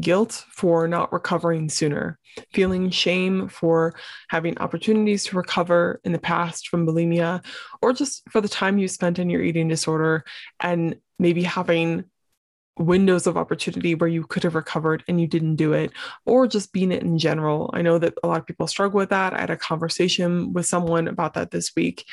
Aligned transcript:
guilt 0.00 0.44
for 0.50 0.86
not 0.86 1.12
recovering 1.12 1.68
sooner, 1.68 2.18
feeling 2.52 2.90
shame 2.90 3.48
for 3.48 3.94
having 4.28 4.58
opportunities 4.58 5.24
to 5.24 5.36
recover 5.36 6.00
in 6.04 6.12
the 6.12 6.18
past 6.18 6.68
from 6.68 6.86
bulimia, 6.86 7.44
or 7.80 7.92
just 7.92 8.22
for 8.30 8.40
the 8.40 8.48
time 8.48 8.78
you 8.78 8.88
spent 8.88 9.18
in 9.18 9.30
your 9.30 9.42
eating 9.42 9.68
disorder 9.68 10.24
and 10.60 10.96
maybe 11.18 11.42
having 11.42 12.04
windows 12.78 13.26
of 13.26 13.38
opportunity 13.38 13.94
where 13.94 14.08
you 14.08 14.22
could 14.22 14.42
have 14.42 14.54
recovered 14.54 15.02
and 15.08 15.18
you 15.18 15.26
didn't 15.26 15.56
do 15.56 15.72
it, 15.72 15.90
or 16.26 16.46
just 16.46 16.74
being 16.74 16.92
it 16.92 17.02
in 17.02 17.16
general. 17.16 17.70
I 17.72 17.80
know 17.80 17.98
that 17.98 18.12
a 18.22 18.26
lot 18.26 18.40
of 18.40 18.46
people 18.46 18.66
struggle 18.66 18.98
with 18.98 19.08
that. 19.08 19.32
I 19.32 19.40
had 19.40 19.48
a 19.48 19.56
conversation 19.56 20.52
with 20.52 20.66
someone 20.66 21.08
about 21.08 21.32
that 21.34 21.50
this 21.50 21.74
week. 21.74 22.04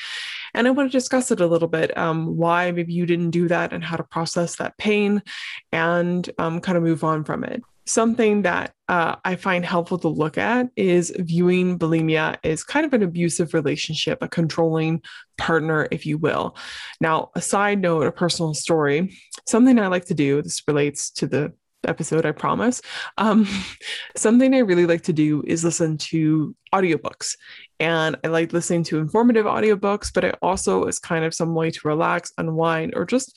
And 0.54 0.66
I 0.66 0.70
want 0.70 0.90
to 0.90 0.96
discuss 0.96 1.30
it 1.30 1.40
a 1.42 1.46
little 1.46 1.68
bit 1.68 1.96
um, 1.98 2.38
why 2.38 2.70
maybe 2.70 2.94
you 2.94 3.04
didn't 3.04 3.30
do 3.30 3.46
that 3.48 3.74
and 3.74 3.84
how 3.84 3.96
to 3.96 4.04
process 4.04 4.56
that 4.56 4.78
pain 4.78 5.22
and 5.70 6.30
um, 6.38 6.60
kind 6.60 6.78
of 6.78 6.82
move 6.82 7.04
on 7.04 7.24
from 7.24 7.44
it 7.44 7.62
something 7.86 8.42
that 8.42 8.72
uh, 8.88 9.16
I 9.24 9.36
find 9.36 9.64
helpful 9.64 9.98
to 9.98 10.08
look 10.08 10.38
at 10.38 10.68
is 10.76 11.14
viewing 11.18 11.78
bulimia 11.78 12.36
as 12.44 12.64
kind 12.64 12.84
of 12.84 12.92
an 12.92 13.02
abusive 13.02 13.54
relationship, 13.54 14.18
a 14.22 14.28
controlling 14.28 15.02
partner, 15.38 15.88
if 15.90 16.06
you 16.06 16.18
will. 16.18 16.56
Now, 17.00 17.30
a 17.34 17.40
side 17.40 17.80
note, 17.80 18.06
a 18.06 18.12
personal 18.12 18.54
story, 18.54 19.16
something 19.46 19.78
I 19.78 19.88
like 19.88 20.06
to 20.06 20.14
do, 20.14 20.42
this 20.42 20.62
relates 20.66 21.10
to 21.12 21.26
the 21.26 21.52
episode, 21.86 22.26
I 22.26 22.32
promise. 22.32 22.80
Um, 23.18 23.46
something 24.16 24.54
I 24.54 24.58
really 24.58 24.86
like 24.86 25.02
to 25.02 25.12
do 25.12 25.42
is 25.46 25.64
listen 25.64 25.98
to 25.98 26.54
audiobooks. 26.74 27.36
And 27.80 28.16
I 28.24 28.28
like 28.28 28.52
listening 28.52 28.84
to 28.84 28.98
informative 28.98 29.46
audiobooks, 29.46 30.12
but 30.12 30.24
it 30.24 30.36
also, 30.42 30.84
is 30.84 30.98
kind 30.98 31.24
of 31.24 31.34
some 31.34 31.54
way 31.54 31.70
to 31.70 31.88
relax, 31.88 32.32
unwind, 32.38 32.94
or 32.96 33.04
just 33.04 33.36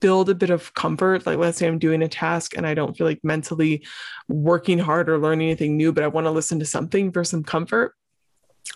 build 0.00 0.28
a 0.30 0.34
bit 0.34 0.50
of 0.50 0.74
comfort. 0.74 1.26
Like, 1.26 1.38
let's 1.38 1.58
say 1.58 1.68
I'm 1.68 1.78
doing 1.78 2.02
a 2.02 2.08
task 2.08 2.56
and 2.56 2.66
I 2.66 2.74
don't 2.74 2.96
feel 2.96 3.06
like 3.06 3.20
mentally 3.22 3.86
working 4.28 4.78
hard 4.78 5.08
or 5.08 5.18
learning 5.18 5.48
anything 5.48 5.76
new, 5.76 5.92
but 5.92 6.04
I 6.04 6.08
want 6.08 6.26
to 6.26 6.30
listen 6.30 6.58
to 6.58 6.66
something 6.66 7.12
for 7.12 7.24
some 7.24 7.44
comfort. 7.44 7.94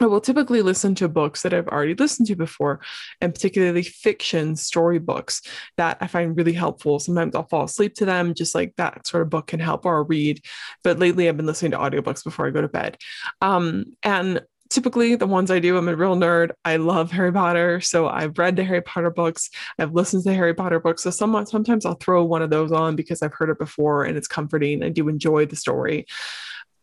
I 0.01 0.07
will 0.07 0.21
typically 0.21 0.63
listen 0.63 0.95
to 0.97 1.09
books 1.09 1.43
that 1.43 1.55
I've 1.55 1.69
already 1.69 1.95
listened 1.95 2.27
to 2.29 2.35
before, 2.35 2.81
and 3.21 3.33
particularly 3.33 3.83
fiction 3.83 4.57
storybooks 4.57 5.43
that 5.77 5.99
I 6.01 6.09
find 6.09 6.37
really 6.37 6.53
helpful. 6.53 6.99
Sometimes 6.99 7.37
I'll 7.37 7.47
fall 7.47 7.65
asleep 7.65 7.95
to 7.97 8.05
them, 8.05 8.35
just 8.35 8.55
like 8.55 8.75
that 8.77 9.07
sort 9.07 9.23
of 9.23 9.31
book 9.31 9.47
can 9.47 9.61
help, 9.61 9.87
or 9.87 10.03
read. 10.03 10.41
But 10.83 10.99
lately, 10.99 11.29
I've 11.29 11.37
been 11.37 11.47
listening 11.47 11.73
to 11.73 11.79
audiobooks 11.79 12.25
before 12.25 12.47
I 12.47 12.51
go 12.51 12.63
to 12.63 12.69
bed. 12.69 12.97
Um, 13.41 13.85
and 14.03 14.43
typically 14.75 15.15
the 15.15 15.27
ones 15.27 15.51
I 15.51 15.61
do, 15.61 15.79
I'm 15.79 15.89
a 15.89 15.95
real 15.95 16.17
nerd. 16.17 16.51
I 16.65 16.77
love 16.77 17.13
Harry 17.13 17.33
Potter. 17.33 17.81
So 17.81 18.09
I've 18.09 18.37
read 18.37 18.57
the 18.57 18.65
Harry 18.65 18.83
Potter 18.83 19.11
books. 19.11 19.49
I've 19.79 19.95
listened 19.95 20.25
to 20.25 20.35
Harry 20.35 20.53
Potter 20.53 20.81
books. 20.81 21.05
So 21.05 21.11
somewhat, 21.11 21.49
sometimes 21.49 21.87
I'll 21.87 21.95
throw 21.95 22.25
one 22.25 22.43
of 22.43 22.51
those 22.51 22.73
on 22.73 22.97
because 22.97 23.23
I've 23.23 23.33
heard 23.33 23.51
it 23.51 23.59
before 23.59 24.05
and 24.05 24.17
it's 24.17 24.27
comforting. 24.27 24.83
I 24.83 24.89
do 24.89 25.09
enjoy 25.09 25.47
the 25.47 25.57
story. 25.57 26.07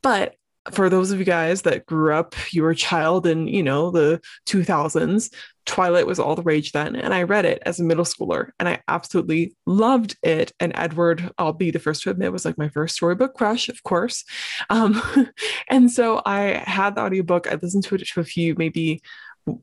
But 0.01 0.35
for 0.69 0.89
those 0.89 1.11
of 1.11 1.19
you 1.19 1.25
guys 1.25 1.63
that 1.63 1.85
grew 1.85 2.13
up, 2.13 2.35
you 2.51 2.61
were 2.61 2.71
a 2.71 2.75
child 2.75 3.25
in, 3.25 3.47
you 3.47 3.63
know, 3.63 3.89
the 3.89 4.21
2000s, 4.47 5.33
Twilight 5.65 6.07
was 6.07 6.19
all 6.19 6.35
the 6.35 6.41
rage 6.41 6.71
then. 6.71 6.95
And 6.95 7.13
I 7.13 7.23
read 7.23 7.45
it 7.45 7.61
as 7.65 7.79
a 7.79 7.83
middle 7.83 8.05
schooler 8.05 8.49
and 8.59 8.67
I 8.67 8.81
absolutely 8.87 9.55
loved 9.65 10.17
it. 10.23 10.51
And 10.59 10.71
Edward, 10.75 11.31
I'll 11.37 11.53
be 11.53 11.71
the 11.71 11.79
first 11.79 12.03
to 12.03 12.09
admit, 12.09 12.31
was 12.31 12.45
like 12.45 12.57
my 12.57 12.69
first 12.69 12.95
storybook 12.95 13.35
crush, 13.35 13.69
of 13.69 13.81
course. 13.83 14.23
Um, 14.69 15.01
and 15.69 15.89
so 15.89 16.21
I 16.25 16.63
had 16.65 16.95
the 16.95 17.01
audiobook. 17.01 17.51
I 17.51 17.55
listened 17.55 17.83
to 17.85 17.95
it 17.95 18.07
to 18.07 18.19
a 18.19 18.23
few, 18.23 18.55
maybe 18.55 19.01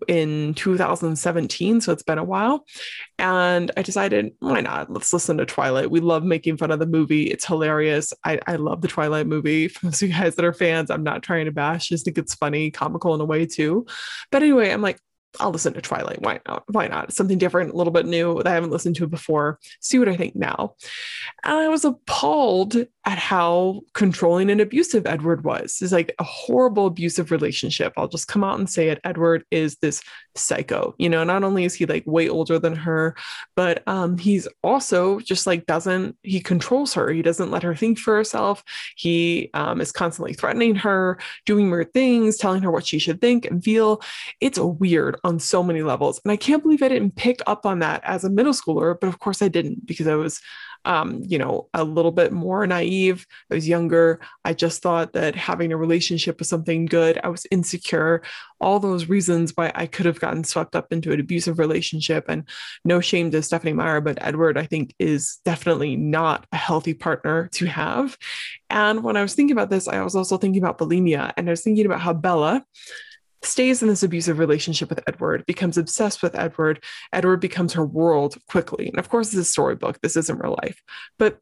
in 0.09 0.55
2017 0.55 1.81
so 1.81 1.93
it's 1.93 2.03
been 2.03 2.19
a 2.19 2.25
while. 2.25 2.65
And 3.19 3.71
i 3.77 3.83
decided 3.83 4.33
why 4.41 4.61
not? 4.61 4.91
Let's 4.91 5.13
listen 5.13 5.39
to 5.39 5.47
twilight. 5.47 5.91
We 5.91 6.01
love 6.01 6.25
making 6.25 6.57
fun 6.57 6.71
of 6.71 6.79
the 6.79 6.87
movie. 6.87 7.25
It's 7.25 7.47
hilarious. 7.47 8.13
I, 8.25 8.41
I 8.47 8.57
love 8.57 8.81
the 8.81 8.89
twilight 8.89 9.27
movie. 9.27 9.69
For 9.69 9.87
those 9.87 10.03
of 10.03 10.09
you 10.09 10.15
guys 10.15 10.35
that 10.37 10.45
are 10.45 10.53
fans 10.53 10.91
i'm 10.91 11.03
not 11.03 11.23
trying 11.23 11.47
to 11.47 11.53
bash. 11.53 11.89
Just 11.89 12.05
think 12.05 12.19
it's 12.19 12.35
funny 12.35 12.71
comical 12.71 13.15
in 13.15 13.21
a 13.21 13.25
way 13.25 13.47
too. 13.47 13.87
But 14.31 14.43
anyway 14.43 14.71
i'm 14.71 14.83
like 14.83 15.01
I'll 15.41 15.51
listen 15.51 15.75
to 15.75 15.81
Twilight. 15.81 16.23
Why 16.23 16.41
not? 16.47 16.65
Why 16.69 16.89
not? 16.89 17.13
Something 17.13 17.39
different, 17.39 17.73
a 17.73 17.77
little 17.77 17.93
bit 17.93 18.07
new 18.07 18.37
that 18.37 18.47
I 18.47 18.55
haven't 18.55 18.71
listened 18.71 18.97
to 18.97 19.07
before. 19.07 19.59
See 19.81 19.99
what 19.99 20.09
I 20.09 20.17
think 20.17 20.35
now. 20.35 20.75
And 21.45 21.59
I 21.59 21.69
was 21.69 21.85
appalled 21.85 22.77
at 23.05 23.19
how 23.19 23.81
controlling 23.95 24.51
and 24.51 24.61
abusive 24.61 25.07
Edward 25.07 25.45
was. 25.45 25.79
It's 25.81 25.93
like 25.93 26.15
a 26.19 26.25
horrible 26.25 26.87
abusive 26.87 27.31
relationship. 27.31 27.93
I'll 27.97 28.09
just 28.09 28.29
come 28.29 28.43
out 28.43 28.59
and 28.59 28.69
say 28.69 28.89
it. 28.89 29.01
Edward 29.05 29.45
is 29.51 29.77
this 29.77 30.03
psycho. 30.35 30.95
You 30.99 31.09
know, 31.09 31.25
not 31.25 31.45
only 31.45 31.65
is 31.65 31.75
he 31.75 31.87
like 31.87 32.05
way 32.07 32.29
older 32.29 32.59
than 32.59 32.77
her, 32.77 33.15
but 33.55 33.83
um, 33.87 34.19
he's 34.19 34.49
also 34.63 35.21
just 35.21 35.47
like 35.47 35.67
doesn't 35.67 36.17
he 36.23 36.41
controls 36.41 36.95
her. 36.95 37.11
He 37.11 37.23
doesn't 37.23 37.51
let 37.51 37.63
her 37.63 37.75
think 37.75 37.99
for 37.99 38.15
herself. 38.15 38.65
He 38.97 39.51
um, 39.55 39.81
is 39.81 39.93
constantly 39.93 40.35
threatening 40.35 40.75
her, 40.77 41.19
doing 41.47 41.71
weird 41.71 41.93
things, 41.93 42.37
telling 42.37 42.63
her 42.63 42.71
what 42.71 42.87
she 42.87 42.99
should 42.99 43.21
think 43.21 43.47
and 43.47 43.63
feel. 43.63 44.03
It's 44.41 44.59
weird 44.59 45.18
on 45.25 45.39
so 45.39 45.63
many 45.63 45.83
levels. 45.83 46.21
And 46.25 46.33
I 46.33 46.37
can't 46.37 46.63
believe 46.63 46.83
I 46.83 46.89
didn't 46.89 47.17
pick 47.17 47.41
up 47.47 47.67
on 47.67 47.81
that 47.81 48.03
as 48.05 48.25
a 48.25 48.31
middle 48.31 48.53
schooler, 48.53 48.99
but 48.99 49.09
of 49.09 49.19
course 49.19 49.43
I 49.43 49.49
didn't 49.49 49.87
because 49.87 50.07
I 50.07 50.15
was, 50.15 50.41
um, 50.85 51.23
you 51.25 51.39
know, 51.39 51.69
a 51.75 51.85
little 51.85 52.13
bit 52.13 52.33
more 52.33 52.67
naive. 52.67 53.27
I 53.51 53.55
was 53.55 53.69
younger. 53.69 54.21
I 54.45 54.55
just 54.55 54.81
thought 54.81 55.13
that 55.13 55.35
having 55.35 55.73
a 55.73 55.77
relationship 55.77 56.39
was 56.39 56.49
something 56.49 56.87
good. 56.87 57.19
I 57.23 57.29
was 57.29 57.47
insecure. 57.51 58.23
All 58.61 58.79
those 58.79 59.09
reasons 59.09 59.53
why 59.55 59.73
I 59.75 59.87
could 59.87 60.07
have 60.07 60.21
gotten 60.21 60.45
swept 60.45 60.77
up 60.77 60.93
into 60.93 61.13
an 61.13 61.21
abusive 61.21 61.59
relationship. 61.59 62.27
And 62.29 62.49
no 62.85 63.01
shame 63.01 63.31
to 63.33 63.43
Stephanie 63.43 63.73
Meyer, 63.73 64.01
but 64.01 64.19
Edward, 64.21 64.57
I 64.57 64.67
think, 64.67 64.95
is 64.99 65.39
definitely 65.45 65.97
not 65.97 66.47
a 66.53 66.57
healthy 66.57 66.95
partner 66.95 67.49
to 67.55 67.67
have. 67.67 68.17
And 68.71 69.03
when 69.03 69.17
I 69.17 69.23
was 69.23 69.35
thinking 69.35 69.57
about 69.57 69.71
this, 69.71 69.89
I 69.89 70.03
was 70.03 70.15
also 70.15 70.39
thinking 70.39 70.63
about 70.63 70.79
bulimia 70.79 71.33
and 71.37 71.49
I 71.49 71.51
was 71.51 71.63
thinking 71.63 71.87
about 71.87 72.01
how 72.01 72.13
Bella, 72.13 72.65
stays 73.43 73.83
in 73.83 73.89
this 73.89 74.03
abusive 74.03 74.39
relationship 74.39 74.89
with 74.89 75.01
Edward, 75.07 75.47
becomes 75.47 75.79
obsessed 75.79 76.23
with 76.23 76.35
Edward. 76.35 76.83
Edward 77.13 77.41
becomes 77.41 77.73
her 77.73 77.85
world 77.85 78.37
quickly. 78.49 78.89
And 78.89 78.99
of 78.99 79.09
course, 79.09 79.29
this 79.29 79.35
is 79.35 79.49
a 79.49 79.51
storybook, 79.51 80.01
this 80.01 80.17
isn't 80.17 80.41
real 80.41 80.57
life. 80.63 80.83
But 81.19 81.39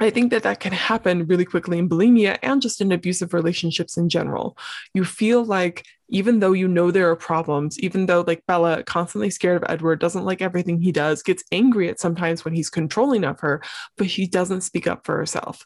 I 0.00 0.10
think 0.10 0.30
that 0.30 0.42
that 0.42 0.60
can 0.60 0.72
happen 0.72 1.26
really 1.26 1.44
quickly 1.44 1.78
in 1.78 1.88
bulimia 1.88 2.38
and 2.42 2.60
just 2.60 2.80
in 2.80 2.90
abusive 2.90 3.32
relationships 3.32 3.96
in 3.96 4.08
general. 4.08 4.58
You 4.92 5.04
feel 5.04 5.44
like 5.44 5.84
even 6.08 6.40
though 6.40 6.52
you 6.52 6.66
know 6.66 6.90
there 6.90 7.10
are 7.10 7.16
problems, 7.16 7.78
even 7.78 8.06
though 8.06 8.24
like 8.26 8.44
Bella, 8.46 8.82
constantly 8.82 9.30
scared 9.30 9.62
of 9.62 9.70
Edward, 9.70 10.00
doesn't 10.00 10.24
like 10.24 10.42
everything 10.42 10.80
he 10.80 10.90
does, 10.90 11.22
gets 11.22 11.44
angry 11.52 11.88
at 11.88 12.00
sometimes 12.00 12.44
when 12.44 12.54
he's 12.54 12.70
controlling 12.70 13.24
of 13.24 13.40
her, 13.40 13.62
but 13.96 14.10
she 14.10 14.26
doesn't 14.26 14.62
speak 14.62 14.86
up 14.86 15.04
for 15.06 15.16
herself. 15.16 15.64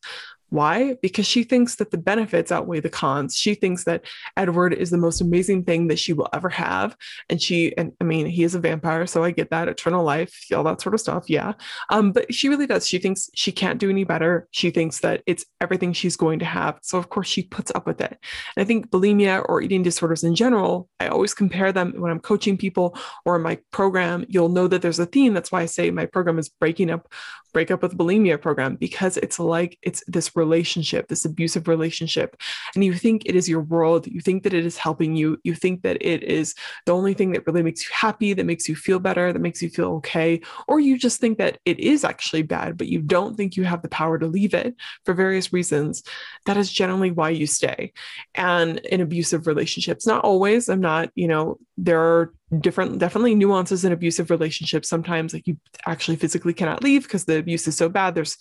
Why? 0.50 0.97
Because 1.03 1.26
she 1.26 1.44
thinks 1.44 1.76
that 1.76 1.91
the 1.91 1.98
benefits 1.98 2.50
outweigh 2.50 2.81
the 2.81 2.88
cons. 2.88 3.36
She 3.36 3.54
thinks 3.54 3.84
that 3.84 4.04
Edward 4.36 4.72
is 4.72 4.91
the 4.91 4.97
most 4.97 5.20
amazing 5.20 5.64
thing 5.64 5.88
that 5.88 5.98
she 5.98 6.12
will 6.12 6.28
ever 6.32 6.49
have. 6.49 6.96
And 7.28 7.40
she, 7.40 7.76
and 7.76 7.93
I 8.00 8.05
mean, 8.05 8.26
he 8.26 8.44
is 8.44 8.55
a 8.55 8.58
vampire, 8.61 9.06
so 9.06 9.25
I 9.25 9.31
get 9.31 9.50
that 9.50 9.69
eternal 9.69 10.05
life, 10.05 10.34
all 10.55 10.64
that 10.64 10.81
sort 10.81 10.94
of 10.94 11.00
stuff. 11.00 11.28
Yeah. 11.28 11.52
Um, 11.90 12.12
but 12.12 12.32
she 12.32 12.49
really 12.49 12.67
does. 12.67 12.87
She 12.87 12.99
thinks 12.99 13.28
she 13.34 13.52
can't 13.52 13.78
do 13.78 13.90
any 13.90 14.05
better. 14.05 14.49
She 14.52 14.70
thinks 14.70 15.00
that 15.00 15.23
it's 15.26 15.44
everything 15.61 15.93
she's 15.93 16.17
going 16.17 16.38
to 16.38 16.44
have. 16.44 16.78
So 16.82 16.99
of 16.99 17.11
course 17.11 17.28
she 17.28 17.43
puts 17.43 17.70
up 17.75 17.87
with 17.87 18.00
it. 18.00 18.17
And 18.56 18.62
I 18.62 18.64
think 18.64 18.90
bulimia 18.90 19.44
or 19.49 19.61
eating 19.61 19.82
disorders 19.82 20.25
in 20.25 20.34
general, 20.34 20.88
I 21.00 21.08
always 21.08 21.34
compare 21.34 21.73
them 21.73 21.93
when 21.96 22.11
I'm 22.11 22.20
coaching 22.20 22.56
people 22.56 22.96
or 23.25 23.37
in 23.37 23.43
my 23.43 23.58
program. 23.70 24.25
You'll 24.28 24.49
know 24.49 24.67
that 24.69 24.82
there's 24.82 24.99
a 24.99 25.06
theme. 25.06 25.34
That's 25.34 25.52
why 25.52 25.62
I 25.62 25.67
say 25.67 25.90
my 25.90 26.06
program 26.06 26.38
is 26.38 26.49
breaking 26.49 26.90
up, 26.90 27.12
break 27.52 27.70
up 27.70 27.82
with 27.82 27.96
bulimia 27.96 28.40
program, 28.40 28.76
because 28.76 29.17
it's 29.19 29.38
like 29.38 29.78
it's 29.82 30.02
this 30.06 30.34
relationship, 30.38 31.08
this 31.08 31.25
abusive 31.25 31.69
relationship, 31.69 32.37
and 32.75 32.85
you 32.85 32.94
think 32.94 33.25
it 33.26 33.37
is 33.37 33.49
your 33.49 33.61
world, 33.61 34.06
you 34.06 34.20
think 34.20 34.44
that 34.44 34.55
it 34.55 34.64
is 34.64 34.79
helping 34.79 35.17
you, 35.17 35.38
you 35.44 35.55
think 35.55 35.82
that 35.82 35.99
it 36.00 36.23
is 36.23 36.55
the 36.87 36.94
only 36.94 37.12
thing 37.12 37.32
that 37.32 37.46
really 37.46 37.62
makes 37.62 37.82
you 37.85 37.90
happy, 37.93 38.32
that 38.32 38.46
makes 38.46 38.69
you 38.69 38.76
feel 38.76 38.99
better, 38.99 39.32
that 39.32 39.38
makes 39.40 39.61
you 39.61 39.69
feel 39.69 39.88
okay, 39.94 40.40
or 40.67 40.81
you 40.81 40.96
just 40.96 41.20
think 41.20 41.38
that 41.38 41.58
it 41.64 41.79
is 41.79 42.05
actually 42.05 42.43
bad, 42.43 42.79
but 42.79 42.87
you 42.87 43.00
don't 43.00 43.37
think 43.37 43.56
you 43.56 43.64
have 43.64 43.82
the 43.82 43.88
power 43.88 44.19
to 44.19 44.26
leave 44.26 44.55
it 44.55 44.75
for 45.05 45.12
various 45.12 45.52
reasons, 45.52 46.02
that 46.46 46.56
is 46.56 46.73
generally 46.73 47.11
why 47.11 47.31
you 47.31 47.46
stay. 47.46 47.93
And 48.35 48.79
in 48.79 49.00
abusive 49.00 49.46
relationships, 49.46 50.06
not 50.06 50.25
always, 50.25 50.69
I'm 50.69 50.81
not, 50.81 51.11
you 51.14 51.29
know, 51.29 51.58
there 51.76 52.00
are 52.00 52.32
different 52.61 52.99
definitely 52.99 53.35
nuances 53.35 53.85
in 53.85 53.93
abusive 53.93 54.31
relationships. 54.31 54.89
Sometimes 54.89 55.35
like 55.35 55.47
you 55.47 55.59
actually 55.87 56.17
physically 56.17 56.55
cannot 56.55 56.83
leave 56.83 57.03
because 57.03 57.25
the 57.25 57.39
abuse 57.39 57.69
is 57.69 57.77
so 57.77 57.89
bad. 57.89 58.15
There's 58.15 58.37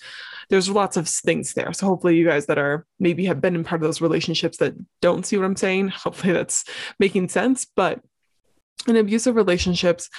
there's 0.50 0.70
lots 0.70 0.96
of 0.96 1.10
things 1.10 1.54
there. 1.54 1.74
So 1.74 1.88
hopefully 1.88 2.16
you 2.16 2.26
guys 2.26 2.46
that 2.46 2.58
are 2.58 2.86
maybe 3.00 3.26
have 3.26 3.42
been 3.42 3.56
in 3.56 3.64
part 3.64 3.82
of 3.82 3.88
those 3.88 4.02
relationships 4.02 4.58
that 4.58 4.74
don't 5.02 5.26
see 5.26 5.36
what 5.38 5.46
i'm 5.46 5.58
saying 5.58 5.90
hopefully 6.04 6.34
that's 6.34 6.64
making 7.00 7.30
sense. 7.30 7.66
But 7.66 8.00
in 8.88 8.96
abusive 8.96 9.36
relationships 9.36 10.10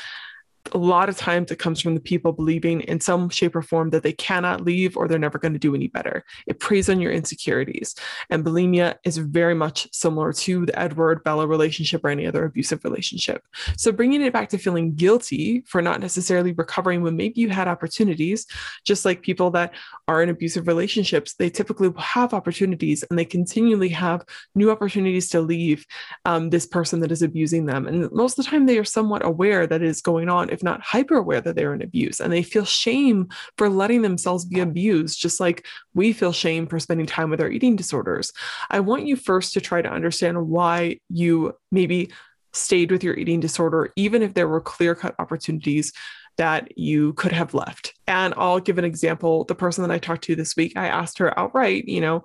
a 0.73 0.79
lot 0.79 1.09
of 1.09 1.17
times 1.17 1.51
it 1.51 1.59
comes 1.59 1.81
from 1.81 1.95
the 1.95 2.01
people 2.01 2.33
believing 2.33 2.81
in 2.83 3.01
some 3.01 3.29
shape 3.29 3.57
or 3.57 3.63
form 3.63 3.91
that 3.91 4.03
they 4.03 4.13
cannot 4.13 4.65
leave 4.65 4.97
or 4.97 5.09
they're 5.09 5.19
never 5.19 5.39
going 5.39 5.53
to 5.53 5.59
do 5.59 5.75
any 5.75 5.89
better. 5.89 6.25
It 6.47 6.61
preys 6.61 6.89
on 6.89 7.01
your 7.01 7.13
insecurities. 7.13 7.95
And 8.31 8.45
bulimia 8.45 8.97
is 9.05 9.19
very 9.19 9.55
much 9.55 9.89
similar 9.93 10.33
to 10.33 10.67
the 10.67 10.79
Edward 10.79 11.25
Bella 11.25 11.47
relationship 11.47 12.05
or 12.05 12.11
any 12.11 12.27
other 12.27 12.45
abusive 12.45 12.85
relationship. 12.85 13.43
So 13.77 13.93
bringing 13.93 14.23
it 14.23 14.33
back 14.33 14.49
to 14.51 14.59
feeling 14.59 14.95
guilty 14.95 15.63
for 15.67 15.83
not 15.83 16.01
necessarily 16.01 16.53
recovering 16.53 17.03
when 17.03 17.17
maybe 17.17 17.41
you 17.41 17.49
had 17.49 17.69
opportunities, 17.69 18.47
just 18.85 19.05
like 19.05 19.23
people 19.23 19.51
that 19.53 19.75
are 20.07 20.23
in 20.23 20.29
abusive 20.29 20.67
relationships, 20.67 21.35
they 21.35 21.51
typically 21.51 21.93
have 21.97 22.35
opportunities 22.35 23.05
and 23.09 23.19
they 23.19 23.25
continually 23.25 23.89
have 23.89 24.25
new 24.55 24.71
opportunities 24.71 25.29
to 25.31 25.41
leave 25.41 25.85
um, 26.25 26.51
this 26.51 26.67
person 26.67 27.01
that 27.01 27.13
is 27.13 27.23
abusing 27.23 27.67
them. 27.67 27.87
And 27.87 28.11
most 28.13 28.39
of 28.39 28.45
the 28.45 28.51
time 28.51 28.67
they 28.67 28.79
are 28.79 28.85
somewhat 28.85 29.25
aware 29.25 29.67
that 29.67 29.83
it 29.83 29.89
is 29.89 30.01
going 30.01 30.29
on 30.29 30.51
if 30.59 30.63
not 30.65 30.81
hyper 30.81 31.17
aware 31.17 31.41
that 31.41 31.55
they're 31.55 31.73
in 31.73 31.83
abuse 31.83 32.21
and 32.21 32.33
they 32.33 32.43
feel 32.43 32.65
shame 32.65 33.29
for 33.57 33.69
letting 33.69 34.03
themselves 34.03 34.45
be 34.45 34.59
abused 34.59 35.21
just 35.21 35.39
like 35.39 35.65
we 35.95 36.13
feel 36.13 36.33
shame 36.33 36.67
for 36.67 36.81
spending 36.81 37.07
time 37.07 37.31
with 37.31 37.41
our 37.41 37.49
eating 37.49 37.77
disorders. 37.77 38.33
I 38.69 38.81
want 38.81 39.07
you 39.07 39.15
first 39.15 39.53
to 39.53 39.61
try 39.61 39.83
to 39.83 39.91
understand 39.91 40.49
why 40.49 40.99
you 41.09 41.55
maybe 41.71 42.11
stayed 42.53 42.91
with 42.91 43.05
your 43.05 43.15
eating 43.15 43.39
disorder 43.39 43.93
even 43.95 44.21
if 44.23 44.35
there 44.35 44.49
were 44.49 44.61
clear 44.61 44.97
cut 44.97 45.15
opportunities 45.21 45.93
that 46.39 46.77
you 46.77 47.13
could 47.13 47.33
have 47.33 47.55
left. 47.55 47.95
And 48.09 48.35
i'll 48.37 48.59
give 48.59 48.79
an 48.79 48.85
example. 48.85 49.45
The 49.45 49.55
person 49.55 49.83
that 49.83 49.95
i 49.95 49.99
talked 49.99 50.25
to 50.25 50.35
this 50.35 50.57
week 50.57 50.73
i 50.77 50.89
asked 50.89 51.19
her 51.19 51.39
outright 51.39 51.87
you 51.87 52.01
know 52.01 52.25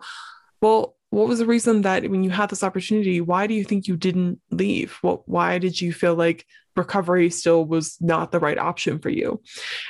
well 0.62 0.96
what 1.14 1.28
was 1.28 1.40
the 1.40 1.46
reason 1.46 1.84
that 1.84 2.10
when 2.10 2.24
you 2.24 2.30
had 2.30 2.50
this 2.50 2.64
opportunity 2.64 3.22
why 3.22 3.46
do 3.48 3.54
you 3.54 3.64
think 3.64 3.88
you 3.88 3.96
didn't 3.96 4.40
leave 4.52 4.98
what 5.02 5.28
why 5.28 5.60
did 5.60 5.80
you 5.80 5.94
feel 5.94 6.16
like 6.16 6.46
recovery 6.76 7.30
still 7.30 7.66
was 7.66 7.98
not 8.02 8.32
the 8.32 8.40
right 8.40 8.58
option 8.58 9.00
for 9.00 9.10
you. 9.10 9.42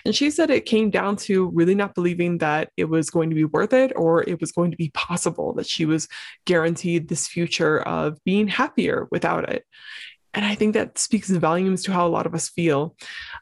And 0.06 0.16
she 0.16 0.30
said 0.30 0.50
it 0.50 0.66
came 0.66 0.90
down 0.90 1.16
to 1.18 1.50
really 1.54 1.76
not 1.76 1.96
believing 1.96 2.40
that 2.40 2.72
it 2.78 2.86
was 2.86 3.10
going 3.10 3.30
to 3.30 3.36
be 3.36 3.46
worth 3.46 3.74
it 3.74 3.94
or 3.96 4.24
it 4.24 4.40
was 4.42 4.52
going 4.52 4.72
to 4.72 4.78
be 4.78 4.92
possible, 4.94 5.54
that 5.54 5.68
she 5.68 5.86
was 5.86 6.08
guaranteed 6.46 7.08
this 7.08 7.28
future 7.28 7.82
of 7.82 8.22
being 8.24 8.48
happier 8.48 9.08
without 9.12 9.50
it. 9.50 9.66
And 10.34 10.46
I 10.46 10.56
think 10.56 10.74
that 10.74 10.98
speaks 10.98 11.30
volumes 11.30 11.84
to 11.84 11.92
how 11.92 12.08
a 12.08 12.10
lot 12.10 12.26
of 12.26 12.34
us 12.34 12.50
feel. 12.50 12.96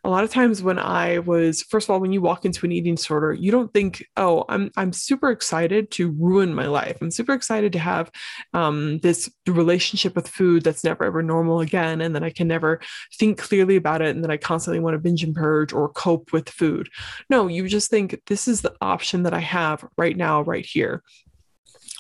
A 0.04 0.10
lot 0.10 0.24
of 0.24 0.30
times 0.30 0.62
when 0.62 0.78
I 0.78 1.20
was, 1.20 1.62
first 1.62 1.88
of 1.88 1.94
all, 1.94 2.00
when 2.00 2.12
you 2.12 2.22
walk 2.22 2.44
into 2.44 2.66
an 2.66 2.72
eating 2.72 2.96
disorder, 2.96 3.34
you 3.34 3.52
don't 3.52 3.74
think, 3.74 4.06
oh, 4.18 4.44
I'm 4.50 4.72
I'm 4.76 4.92
super 4.92 5.32
excited 5.32 5.92
to 5.92 6.12
ruin 6.12 6.54
my 6.54 6.68
life. 6.68 6.98
I'm 7.02 7.12
super 7.12 7.34
excited 7.34 7.74
to 7.74 7.80
have 7.80 8.12
um, 8.54 9.00
this 9.00 9.32
relationship 9.48 10.16
with 10.16 10.28
food 10.28 10.64
that's 10.64 10.84
never 10.84 11.06
ever 11.06 11.24
normal 11.24 11.62
again, 11.62 12.02
and 12.02 12.14
then 12.14 12.24
I 12.24 12.30
can 12.30 12.48
never 12.48 12.82
think 13.18 13.38
clearly 13.38 13.78
about 13.78 14.02
it, 14.02 14.14
and 14.16 14.24
then 14.24 14.32
I 14.32 14.38
constantly 14.38 14.80
want 14.80 14.96
to 14.96 15.00
binge 15.00 15.24
and 15.24 15.36
purge 15.36 15.74
or 15.74 15.90
cope 15.90 16.34
with 16.34 16.50
food. 16.50 16.90
No, 17.30 17.48
you 17.48 17.68
just 17.68 17.90
think 17.90 18.20
this 18.28 18.48
is 18.48 18.62
the 18.62 18.76
option 18.82 19.24
that 19.24 19.34
I 19.34 19.40
have 19.40 19.86
right 19.98 20.18
now, 20.18 20.42
right 20.42 20.66
here 20.66 21.04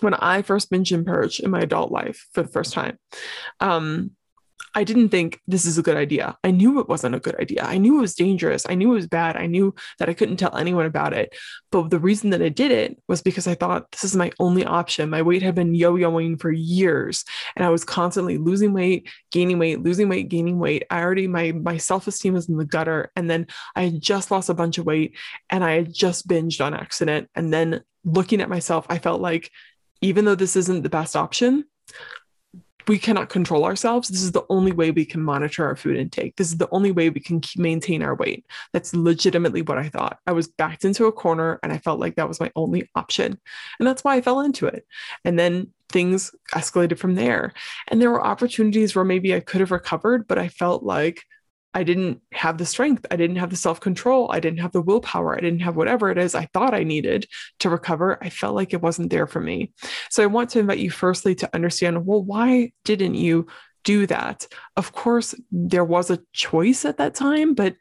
when 0.01 0.13
I 0.15 0.41
first 0.41 0.69
binge 0.69 0.91
and 0.91 1.05
purge 1.05 1.39
in 1.39 1.51
my 1.51 1.59
adult 1.59 1.91
life 1.91 2.27
for 2.33 2.41
the 2.41 2.49
first 2.49 2.73
time, 2.73 2.97
um, 3.59 4.11
I 4.73 4.83
didn't 4.83 5.09
think 5.09 5.41
this 5.47 5.65
is 5.65 5.77
a 5.77 5.83
good 5.83 5.97
idea. 5.97 6.37
I 6.43 6.51
knew 6.51 6.79
it 6.79 6.87
wasn't 6.87 7.15
a 7.15 7.19
good 7.19 7.35
idea. 7.39 7.63
I 7.63 7.77
knew 7.77 7.97
it 7.97 8.01
was 8.01 8.15
dangerous. 8.15 8.65
I 8.69 8.75
knew 8.75 8.91
it 8.91 8.95
was 8.95 9.07
bad. 9.07 9.35
I 9.35 9.45
knew 9.45 9.75
that 9.99 10.07
I 10.07 10.13
couldn't 10.13 10.37
tell 10.37 10.55
anyone 10.55 10.85
about 10.85 11.13
it. 11.13 11.35
But 11.71 11.89
the 11.89 11.99
reason 11.99 12.29
that 12.29 12.41
I 12.41 12.49
did 12.49 12.71
it 12.71 12.97
was 13.07 13.21
because 13.21 13.47
I 13.47 13.55
thought 13.55 13.91
this 13.91 14.05
is 14.05 14.15
my 14.15 14.31
only 14.39 14.63
option. 14.63 15.09
My 15.09 15.21
weight 15.21 15.41
had 15.41 15.55
been 15.55 15.75
yo 15.75 15.95
yoing 15.95 16.39
for 16.39 16.51
years 16.51 17.25
and 17.55 17.65
I 17.65 17.69
was 17.69 17.83
constantly 17.83 18.37
losing 18.37 18.71
weight, 18.71 19.09
gaining 19.31 19.59
weight, 19.59 19.81
losing 19.83 20.07
weight, 20.07 20.29
gaining 20.29 20.57
weight. 20.57 20.83
I 20.89 21.01
already, 21.01 21.27
my, 21.27 21.51
my 21.51 21.77
self 21.77 22.07
esteem 22.07 22.33
was 22.33 22.47
in 22.47 22.57
the 22.57 22.65
gutter. 22.65 23.11
And 23.15 23.29
then 23.29 23.47
I 23.75 23.83
had 23.83 24.01
just 24.01 24.31
lost 24.31 24.49
a 24.49 24.53
bunch 24.53 24.77
of 24.77 24.85
weight 24.85 25.17
and 25.49 25.63
I 25.63 25.73
had 25.73 25.93
just 25.93 26.27
binged 26.27 26.63
on 26.63 26.73
accident. 26.73 27.29
And 27.35 27.53
then 27.53 27.83
looking 28.05 28.41
at 28.41 28.49
myself, 28.49 28.85
I 28.89 28.99
felt 28.99 29.21
like 29.21 29.51
even 30.01 30.25
though 30.25 30.35
this 30.35 30.55
isn't 30.55 30.81
the 30.81 30.89
best 30.89 31.15
option, 31.15 31.65
we 32.87 32.97
cannot 32.97 33.29
control 33.29 33.65
ourselves. 33.65 34.09
This 34.09 34.23
is 34.23 34.31
the 34.31 34.45
only 34.49 34.71
way 34.71 34.91
we 34.91 35.05
can 35.05 35.21
monitor 35.21 35.65
our 35.65 35.75
food 35.75 35.97
intake. 35.97 36.35
This 36.35 36.47
is 36.47 36.57
the 36.57 36.69
only 36.71 36.91
way 36.91 37.09
we 37.09 37.19
can 37.19 37.41
maintain 37.57 38.01
our 38.03 38.15
weight. 38.15 38.45
That's 38.73 38.95
legitimately 38.95 39.61
what 39.61 39.77
I 39.77 39.89
thought. 39.89 40.19
I 40.27 40.31
was 40.31 40.47
backed 40.47 40.85
into 40.85 41.05
a 41.05 41.11
corner 41.11 41.59
and 41.63 41.71
I 41.71 41.77
felt 41.77 41.99
like 41.99 42.15
that 42.15 42.27
was 42.27 42.39
my 42.39 42.51
only 42.55 42.89
option. 42.95 43.39
And 43.79 43.87
that's 43.87 44.03
why 44.03 44.15
I 44.15 44.21
fell 44.21 44.41
into 44.41 44.67
it. 44.67 44.85
And 45.25 45.37
then 45.37 45.73
things 45.89 46.31
escalated 46.53 46.97
from 46.97 47.15
there. 47.15 47.53
And 47.87 48.01
there 48.01 48.11
were 48.11 48.25
opportunities 48.25 48.95
where 48.95 49.05
maybe 49.05 49.35
I 49.35 49.39
could 49.39 49.61
have 49.61 49.71
recovered, 49.71 50.27
but 50.27 50.39
I 50.39 50.47
felt 50.47 50.83
like 50.83 51.23
I 51.73 51.83
didn't 51.83 52.21
have 52.33 52.57
the 52.57 52.65
strength. 52.65 53.05
I 53.11 53.15
didn't 53.15 53.37
have 53.37 53.49
the 53.49 53.55
self 53.55 53.79
control. 53.79 54.29
I 54.31 54.39
didn't 54.39 54.59
have 54.59 54.73
the 54.73 54.81
willpower. 54.81 55.35
I 55.35 55.39
didn't 55.39 55.61
have 55.61 55.75
whatever 55.75 56.09
it 56.11 56.17
is 56.17 56.35
I 56.35 56.47
thought 56.53 56.73
I 56.73 56.83
needed 56.83 57.27
to 57.59 57.69
recover. 57.69 58.17
I 58.21 58.29
felt 58.29 58.55
like 58.55 58.73
it 58.73 58.81
wasn't 58.81 59.09
there 59.09 59.27
for 59.27 59.39
me. 59.39 59.71
So 60.09 60.21
I 60.23 60.27
want 60.27 60.49
to 60.51 60.59
invite 60.59 60.79
you 60.79 60.91
firstly 60.91 61.35
to 61.35 61.49
understand 61.53 62.05
well, 62.05 62.23
why 62.23 62.71
didn't 62.83 63.15
you 63.15 63.47
do 63.83 64.05
that? 64.07 64.47
Of 64.75 64.91
course, 64.91 65.33
there 65.51 65.85
was 65.85 66.11
a 66.11 66.19
choice 66.33 66.85
at 66.85 66.97
that 66.97 67.15
time, 67.15 67.53
but 67.53 67.75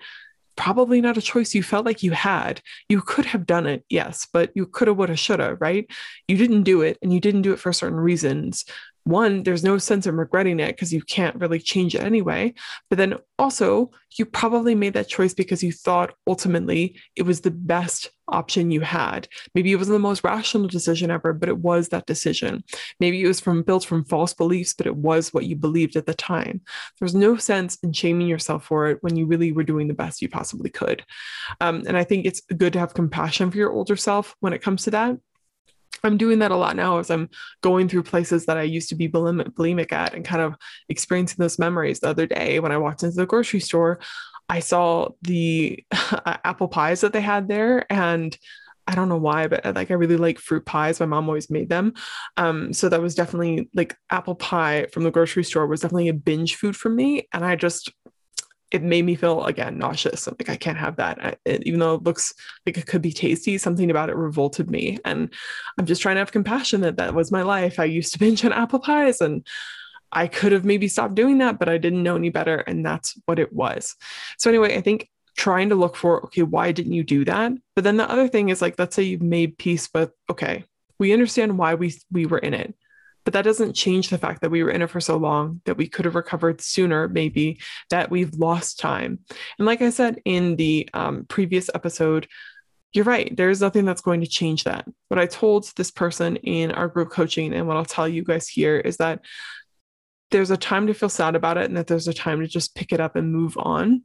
probably 0.56 1.00
not 1.00 1.16
a 1.16 1.22
choice 1.22 1.54
you 1.54 1.62
felt 1.62 1.87
like 1.87 2.02
you 2.02 2.10
had. 2.10 2.60
You 2.88 3.00
could 3.00 3.25
have 3.26 3.46
done 3.46 3.66
it, 3.66 3.84
yes, 3.88 4.28
but 4.31 4.50
you 4.54 4.66
coulda, 4.66 4.92
woulda, 4.92 5.16
shoulda, 5.16 5.56
right? 5.58 5.87
You 6.28 6.37
didn't 6.37 6.64
do 6.64 6.82
it 6.82 6.98
and 7.02 7.12
you 7.12 7.20
didn't 7.20 7.42
do 7.42 7.52
it 7.52 7.58
for 7.58 7.72
certain 7.72 7.98
reasons 7.98 8.66
one, 9.05 9.43
there's 9.43 9.64
no 9.64 9.79
sense 9.79 10.06
in 10.06 10.17
regretting 10.17 10.61
it 10.61 10.69
because 10.69 10.93
you 10.93 11.02
can't 11.02 11.37
really 11.37 11.58
change 11.58 11.94
it 11.94 12.02
anyway. 12.02 12.55
But 12.88 12.99
then 12.99 13.17
also, 13.38 13.91
you 14.19 14.25
probably 14.25 14.75
made 14.75 14.94
that 14.94 15.08
choice 15.08 15.35
because 15.35 15.62
you 15.62 15.73
thought 15.73 16.14
ultimately 16.26 16.99
it 17.17 17.23
was 17.23 17.41
the 17.41 17.50
best 17.50 18.11
option 18.29 18.70
you 18.70 18.81
had. 18.81 19.29
Maybe 19.55 19.73
it 19.73 19.76
wasn't 19.76 19.97
the 19.97 20.00
most 20.00 20.23
rational 20.23 20.69
decision 20.69 21.11
ever, 21.11 21.32
but 21.32 21.49
it 21.49 21.58
was 21.58 21.88
that 21.88 22.06
decision. 22.06 22.62
Maybe 22.99 23.23
it 23.23 23.26
was 23.26 23.41
from 23.41 23.62
built 23.62 23.85
from 23.85 24.05
false 24.05 24.35
beliefs, 24.35 24.75
but 24.75 24.87
it 24.87 24.97
was 24.97 25.32
what 25.32 25.47
you 25.47 25.56
believed 25.56 25.97
at 25.97 26.06
the 26.06 26.14
time. 26.14 26.61
There's 26.99 27.14
no 27.14 27.37
sense 27.37 27.79
in 27.82 27.93
shaming 27.93 28.29
yourself 28.29 28.64
for 28.64 28.88
it 28.88 28.99
when 29.00 29.16
you 29.16 29.26
really 29.26 29.52
were 29.52 29.64
doing 29.64 29.88
the 29.88 29.95
best 29.95 30.23
you 30.23 30.28
possibly 30.28 30.71
could. 30.71 31.04
Um, 31.61 31.83
and 31.87 31.97
I 31.97 32.04
think 32.04 32.26
it's 32.26 32.40
good 32.40 32.73
to 32.75 32.78
have 32.78 32.95
compassion 32.95 33.50
for 33.50 33.57
your 33.57 33.73
older 33.73 33.97
self 33.97 34.37
when 34.40 34.52
it 34.52 34.62
comes 34.62 34.85
to 34.85 34.90
that 34.92 35.16
I'm 36.04 36.16
doing 36.16 36.40
that 36.40 36.50
a 36.50 36.57
lot 36.57 36.76
now 36.76 36.99
as 36.99 37.11
I'm 37.11 37.28
going 37.62 37.88
through 37.88 38.04
places 38.04 38.47
that 38.47 38.57
I 38.57 38.62
used 38.62 38.88
to 38.90 38.95
be 38.95 39.09
bulimic 39.09 39.92
at 39.92 40.14
and 40.14 40.25
kind 40.25 40.42
of 40.42 40.57
experiencing 40.88 41.37
those 41.38 41.59
memories. 41.59 42.00
The 42.00 42.09
other 42.09 42.26
day 42.26 42.61
when 42.61 42.73
I 42.73 42.78
walked 42.78 43.02
into 43.02 43.16
the 43.16 43.26
grocery 43.26 43.61
store, 43.61 44.00
I 44.49 44.61
saw 44.61 45.11
the 45.23 45.85
apple 45.92 46.69
pies 46.69 47.02
that 47.02 47.12
they 47.12 47.21
had 47.21 47.49
there 47.49 47.90
and 47.92 48.37
I 48.87 48.97
don't 48.97 49.09
know 49.09 49.19
why, 49.19 49.47
but 49.47 49.64
like 49.76 49.92
I 49.92 49.95
really 49.95 50.16
like 50.16 50.40
fruit 50.40 50.66
pies. 50.66 50.99
My 50.99 51.07
mom 51.07 51.28
always 51.28 51.49
made 51.49 51.69
them. 51.69 51.95
Um, 52.37 52.73
so 52.73 52.88
that 52.88 53.00
was 53.00 53.14
definitely 53.14 53.71
like 53.73 53.97
apple 54.11 54.35
pie 54.35 54.88
from 54.92 55.04
the 55.04 55.12
grocery 55.12 55.45
store 55.45 55.69
was 55.69 55.80
definitely 55.80 56.09
a 56.09 56.14
binge 56.14 56.57
food 56.57 56.75
for 56.75 56.88
me. 56.88 57.28
And 57.33 57.45
I 57.45 57.54
just 57.54 57.92
it 58.70 58.82
made 58.82 59.04
me 59.04 59.16
feel 59.16 59.44
again 59.44 59.78
nauseous. 59.78 60.26
I'm 60.26 60.36
like 60.38 60.48
I 60.48 60.56
can't 60.56 60.78
have 60.78 60.96
that, 60.96 61.24
I, 61.24 61.36
it, 61.44 61.66
even 61.66 61.80
though 61.80 61.94
it 61.94 62.04
looks 62.04 62.34
like 62.66 62.78
it 62.78 62.86
could 62.86 63.02
be 63.02 63.12
tasty. 63.12 63.58
Something 63.58 63.90
about 63.90 64.10
it 64.10 64.16
revolted 64.16 64.70
me, 64.70 64.98
and 65.04 65.32
I'm 65.78 65.86
just 65.86 66.02
trying 66.02 66.16
to 66.16 66.20
have 66.20 66.32
compassion 66.32 66.82
that 66.82 66.96
that 66.96 67.14
was 67.14 67.32
my 67.32 67.42
life. 67.42 67.78
I 67.78 67.84
used 67.84 68.12
to 68.12 68.18
binge 68.18 68.44
on 68.44 68.52
apple 68.52 68.78
pies, 68.78 69.20
and 69.20 69.46
I 70.12 70.26
could 70.26 70.52
have 70.52 70.64
maybe 70.64 70.88
stopped 70.88 71.14
doing 71.14 71.38
that, 71.38 71.58
but 71.58 71.68
I 71.68 71.78
didn't 71.78 72.02
know 72.02 72.16
any 72.16 72.30
better, 72.30 72.58
and 72.58 72.84
that's 72.84 73.18
what 73.26 73.38
it 73.38 73.52
was. 73.52 73.96
So 74.38 74.50
anyway, 74.50 74.76
I 74.76 74.80
think 74.80 75.08
trying 75.36 75.70
to 75.70 75.74
look 75.74 75.96
for 75.96 76.24
okay, 76.26 76.42
why 76.42 76.72
didn't 76.72 76.92
you 76.92 77.02
do 77.02 77.24
that? 77.24 77.52
But 77.74 77.84
then 77.84 77.96
the 77.96 78.10
other 78.10 78.28
thing 78.28 78.50
is 78.50 78.62
like, 78.62 78.78
let's 78.78 78.94
say 78.94 79.02
you've 79.02 79.22
made 79.22 79.58
peace 79.58 79.88
with 79.92 80.10
okay, 80.28 80.64
we 80.98 81.12
understand 81.12 81.58
why 81.58 81.74
we 81.74 81.94
we 82.10 82.26
were 82.26 82.38
in 82.38 82.54
it 82.54 82.74
but 83.30 83.34
that 83.34 83.49
doesn't 83.49 83.75
change 83.75 84.08
the 84.08 84.18
fact 84.18 84.40
that 84.40 84.50
we 84.50 84.64
were 84.64 84.72
in 84.72 84.82
it 84.82 84.90
for 84.90 85.00
so 85.00 85.16
long, 85.16 85.60
that 85.64 85.76
we 85.76 85.87
could 85.87 86.04
have 86.04 86.16
recovered 86.16 86.60
sooner, 86.60 87.06
maybe, 87.06 87.60
that 87.88 88.10
we've 88.10 88.34
lost 88.34 88.80
time. 88.80 89.20
And 89.56 89.66
like 89.66 89.82
I 89.82 89.90
said 89.90 90.20
in 90.25 90.56
the 90.56 90.90
um, 90.94 91.26
previous 91.28 91.70
episode, 91.72 92.26
you're 92.92 93.04
right. 93.04 93.32
There's 93.37 93.60
nothing 93.60 93.84
that's 93.84 94.00
going 94.00 94.22
to 94.22 94.26
change 94.26 94.64
that. 94.64 94.84
What 95.06 95.20
I 95.20 95.26
told 95.26 95.70
this 95.76 95.92
person 95.92 96.34
in 96.38 96.72
our 96.72 96.88
group 96.88 97.10
coaching, 97.10 97.54
and 97.54 97.68
what 97.68 97.76
I'll 97.76 97.84
tell 97.84 98.08
you 98.08 98.25
guys 98.25 98.49
here 98.49 98.78
is 98.78 98.96
that 98.96 99.20
there's 100.32 100.50
a 100.50 100.56
time 100.56 100.88
to 100.88 100.94
feel 100.94 101.08
sad 101.08 101.37
about 101.37 101.56
it 101.56 101.66
and 101.66 101.76
that 101.76 101.87
there's 101.87 102.08
a 102.08 102.12
time 102.12 102.40
to 102.40 102.49
just 102.49 102.75
pick 102.75 102.92
it 102.92 102.99
up 102.99 103.14
and 103.14 103.32
move 103.32 103.56
on. 103.56 104.02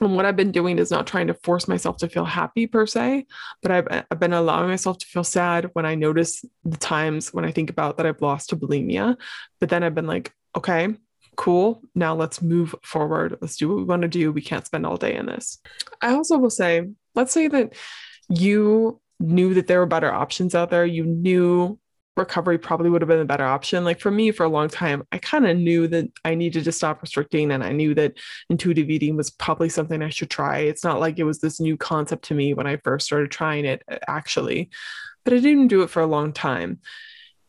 And 0.00 0.14
what 0.14 0.26
I've 0.26 0.36
been 0.36 0.52
doing 0.52 0.78
is 0.78 0.90
not 0.90 1.06
trying 1.06 1.28
to 1.28 1.34
force 1.34 1.68
myself 1.68 1.96
to 1.98 2.08
feel 2.08 2.24
happy 2.24 2.66
per 2.66 2.86
se, 2.86 3.26
but 3.62 3.70
I've, 3.70 3.88
uh, 3.88 4.02
I've 4.10 4.20
been 4.20 4.34
allowing 4.34 4.68
myself 4.68 4.98
to 4.98 5.06
feel 5.06 5.24
sad 5.24 5.70
when 5.72 5.86
I 5.86 5.94
notice 5.94 6.44
the 6.64 6.76
times 6.76 7.32
when 7.32 7.44
I 7.44 7.52
think 7.52 7.70
about 7.70 7.96
that 7.96 8.06
I've 8.06 8.20
lost 8.20 8.50
to 8.50 8.56
bulimia. 8.56 9.16
But 9.58 9.70
then 9.70 9.82
I've 9.82 9.94
been 9.94 10.06
like, 10.06 10.32
okay, 10.54 10.94
cool. 11.36 11.82
Now 11.94 12.14
let's 12.14 12.42
move 12.42 12.74
forward. 12.82 13.38
Let's 13.40 13.56
do 13.56 13.68
what 13.68 13.78
we 13.78 13.84
want 13.84 14.02
to 14.02 14.08
do. 14.08 14.32
We 14.32 14.42
can't 14.42 14.66
spend 14.66 14.84
all 14.84 14.96
day 14.96 15.14
in 15.14 15.26
this. 15.26 15.58
I 16.02 16.12
also 16.12 16.36
will 16.36 16.50
say, 16.50 16.88
let's 17.14 17.32
say 17.32 17.48
that 17.48 17.74
you 18.28 19.00
knew 19.18 19.54
that 19.54 19.66
there 19.66 19.78
were 19.78 19.86
better 19.86 20.12
options 20.12 20.54
out 20.54 20.70
there. 20.70 20.84
You 20.84 21.04
knew 21.04 21.78
recovery 22.16 22.58
probably 22.58 22.88
would 22.88 23.02
have 23.02 23.08
been 23.08 23.20
a 23.20 23.26
better 23.26 23.44
option. 23.44 23.84
Like 23.84 24.00
for 24.00 24.10
me, 24.10 24.30
for 24.30 24.44
a 24.44 24.48
long 24.48 24.68
time, 24.68 25.06
I 25.12 25.18
kind 25.18 25.46
of 25.46 25.56
knew 25.56 25.86
that 25.88 26.06
I 26.24 26.34
needed 26.34 26.64
to 26.64 26.72
stop 26.72 27.02
restricting 27.02 27.50
and 27.50 27.62
I 27.62 27.72
knew 27.72 27.94
that 27.94 28.14
intuitive 28.48 28.88
eating 28.88 29.16
was 29.16 29.30
probably 29.30 29.68
something 29.68 30.02
I 30.02 30.08
should 30.08 30.30
try. 30.30 30.58
It's 30.58 30.84
not 30.84 31.00
like 31.00 31.18
it 31.18 31.24
was 31.24 31.40
this 31.40 31.60
new 31.60 31.76
concept 31.76 32.24
to 32.26 32.34
me 32.34 32.54
when 32.54 32.66
I 32.66 32.78
first 32.78 33.06
started 33.06 33.30
trying 33.30 33.64
it, 33.64 33.82
actually, 34.08 34.70
but 35.24 35.34
I 35.34 35.38
didn't 35.38 35.68
do 35.68 35.82
it 35.82 35.90
for 35.90 36.00
a 36.00 36.06
long 36.06 36.32
time. 36.32 36.80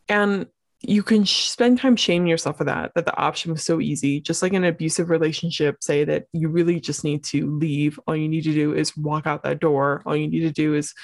And 0.08 0.46
you 0.80 1.02
can 1.02 1.24
sh- 1.24 1.48
spend 1.48 1.78
time 1.78 1.96
shaming 1.96 2.28
yourself 2.28 2.58
for 2.58 2.64
that, 2.64 2.92
that 2.94 3.04
the 3.04 3.16
option 3.16 3.52
was 3.52 3.64
so 3.64 3.80
easy. 3.80 4.20
Just 4.20 4.42
like 4.42 4.52
an 4.52 4.64
abusive 4.64 5.10
relationship, 5.10 5.82
say 5.82 6.04
that 6.04 6.26
you 6.32 6.48
really 6.48 6.78
just 6.78 7.04
need 7.04 7.24
to 7.24 7.50
leave. 7.58 7.98
All 8.06 8.16
you 8.16 8.28
need 8.28 8.44
to 8.44 8.54
do 8.54 8.74
is 8.74 8.96
walk 8.96 9.26
out 9.26 9.42
that 9.42 9.60
door. 9.60 10.02
All 10.06 10.16
you 10.16 10.28
need 10.28 10.40
to 10.40 10.52
do 10.52 10.74
is 10.74 10.94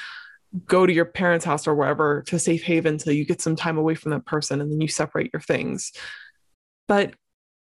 go 0.67 0.87
to 0.87 0.93
your 0.93 1.05
parents' 1.05 1.45
house 1.45 1.67
or 1.67 1.75
wherever 1.75 2.23
to 2.27 2.39
safe 2.39 2.63
haven 2.63 2.95
until 2.95 3.13
you 3.13 3.25
get 3.25 3.41
some 3.41 3.57
time 3.57 3.79
away 3.79 3.95
from 3.95 4.13
that 4.13 4.27
person 4.27 4.61
and 4.61 4.71
then 4.71 4.81
you 4.81 4.89
separate 4.89 5.33
your 5.33 5.41
things. 5.41 5.93
But 6.87 7.15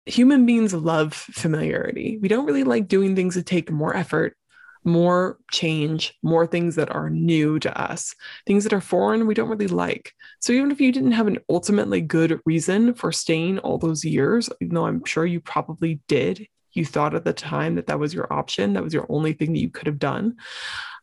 human 0.05 0.45
beings 0.45 0.73
love 0.73 1.13
familiarity. 1.13 2.17
We 2.21 2.27
don't 2.27 2.45
really 2.45 2.63
like 2.63 2.87
doing 2.87 3.15
things 3.15 3.35
that 3.35 3.45
take 3.45 3.69
more 3.69 3.95
effort, 3.95 4.35
more 4.83 5.37
change, 5.51 6.15
more 6.23 6.47
things 6.47 6.75
that 6.75 6.89
are 6.89 7.09
new 7.09 7.59
to 7.59 7.79
us. 7.79 8.15
Things 8.47 8.63
that 8.63 8.73
are 8.73 8.81
foreign, 8.81 9.27
we 9.27 9.33
don't 9.33 9.49
really 9.49 9.67
like. 9.67 10.13
So 10.39 10.53
even 10.53 10.71
if 10.71 10.81
you 10.81 10.91
didn't 10.91 11.11
have 11.11 11.27
an 11.27 11.39
ultimately 11.49 12.01
good 12.01 12.39
reason 12.45 12.93
for 12.93 13.11
staying 13.11 13.59
all 13.59 13.77
those 13.77 14.03
years, 14.03 14.49
even 14.61 14.75
though 14.75 14.85
I'm 14.85 15.05
sure 15.05 15.25
you 15.25 15.41
probably 15.41 15.99
did, 16.07 16.47
you 16.73 16.85
thought 16.85 17.15
at 17.15 17.25
the 17.25 17.33
time 17.33 17.75
that 17.75 17.87
that 17.87 17.99
was 17.99 18.13
your 18.13 18.31
option, 18.31 18.73
that 18.73 18.83
was 18.83 18.93
your 18.93 19.05
only 19.09 19.33
thing 19.33 19.53
that 19.53 19.59
you 19.59 19.69
could 19.69 19.87
have 19.87 19.99
done. 19.99 20.37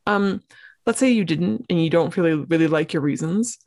Um, 0.06 0.40
let's 0.86 0.98
say 0.98 1.10
you 1.10 1.24
didn't 1.24 1.66
and 1.68 1.82
you 1.82 1.90
don't 1.90 2.16
really 2.16 2.34
really 2.34 2.68
like 2.68 2.92
your 2.92 3.02
reasons 3.02 3.58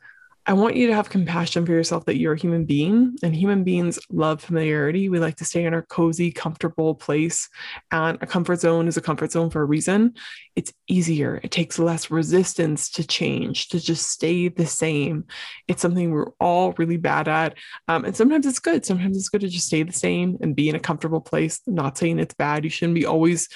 I 0.50 0.54
want 0.54 0.76
you 0.76 0.88
to 0.88 0.96
have 0.96 1.12
compassion 1.12 1.64
for 1.64 1.74
yourself 1.74 2.06
that 2.06 2.18
you're 2.18 2.34
a 2.34 2.40
human 2.40 2.66
being 2.66 3.16
and 3.22 3.36
human 3.36 3.64
beings 3.64 4.00
love 4.10 4.42
familiarity. 4.42 5.08
We 5.08 5.20
like 5.20 5.36
to 5.36 5.46
stay 5.46 5.64
in 5.64 5.76
our 5.76 5.84
cozy, 5.84 6.32
comfortable 6.32 6.96
place. 6.96 7.48
And 7.92 8.18
a 8.20 8.26
comfort 8.26 8.62
zone 8.62 8.88
is 8.88 8.98
a 8.98 9.02
comfort 9.02 9.32
zone 9.32 9.52
for 9.52 9.62
a 9.62 9.66
reason. 9.66 10.16
It's 10.56 10.74
easier, 10.88 11.40
it 11.44 11.52
takes 11.52 11.78
less 11.78 12.10
resistance 12.10 12.90
to 12.92 13.06
change, 13.06 13.68
to 13.70 13.80
just 13.80 14.10
stay 14.10 14.48
the 14.48 14.66
same. 14.66 15.26
It's 15.68 15.84
something 15.84 16.10
we're 16.10 16.32
all 16.40 16.74
really 16.80 16.98
bad 16.98 17.28
at. 17.28 17.56
Um, 17.88 18.06
and 18.06 18.16
sometimes 18.16 18.48
it's 18.48 18.58
good. 18.58 18.86
Sometimes 18.88 19.18
it's 19.18 19.30
good 19.30 19.42
to 19.42 19.50
just 19.50 19.68
stay 19.68 19.84
the 19.84 19.94
same 19.94 20.38
and 20.42 20.56
be 20.56 20.68
in 20.68 20.76
a 20.76 20.80
comfortable 20.80 21.22
place. 21.22 21.62
I'm 21.68 21.76
not 21.76 21.96
saying 21.96 22.18
it's 22.18 22.34
bad. 22.34 22.64
You 22.64 22.72
shouldn't 22.72 22.96
be 22.96 23.06
always 23.06 23.50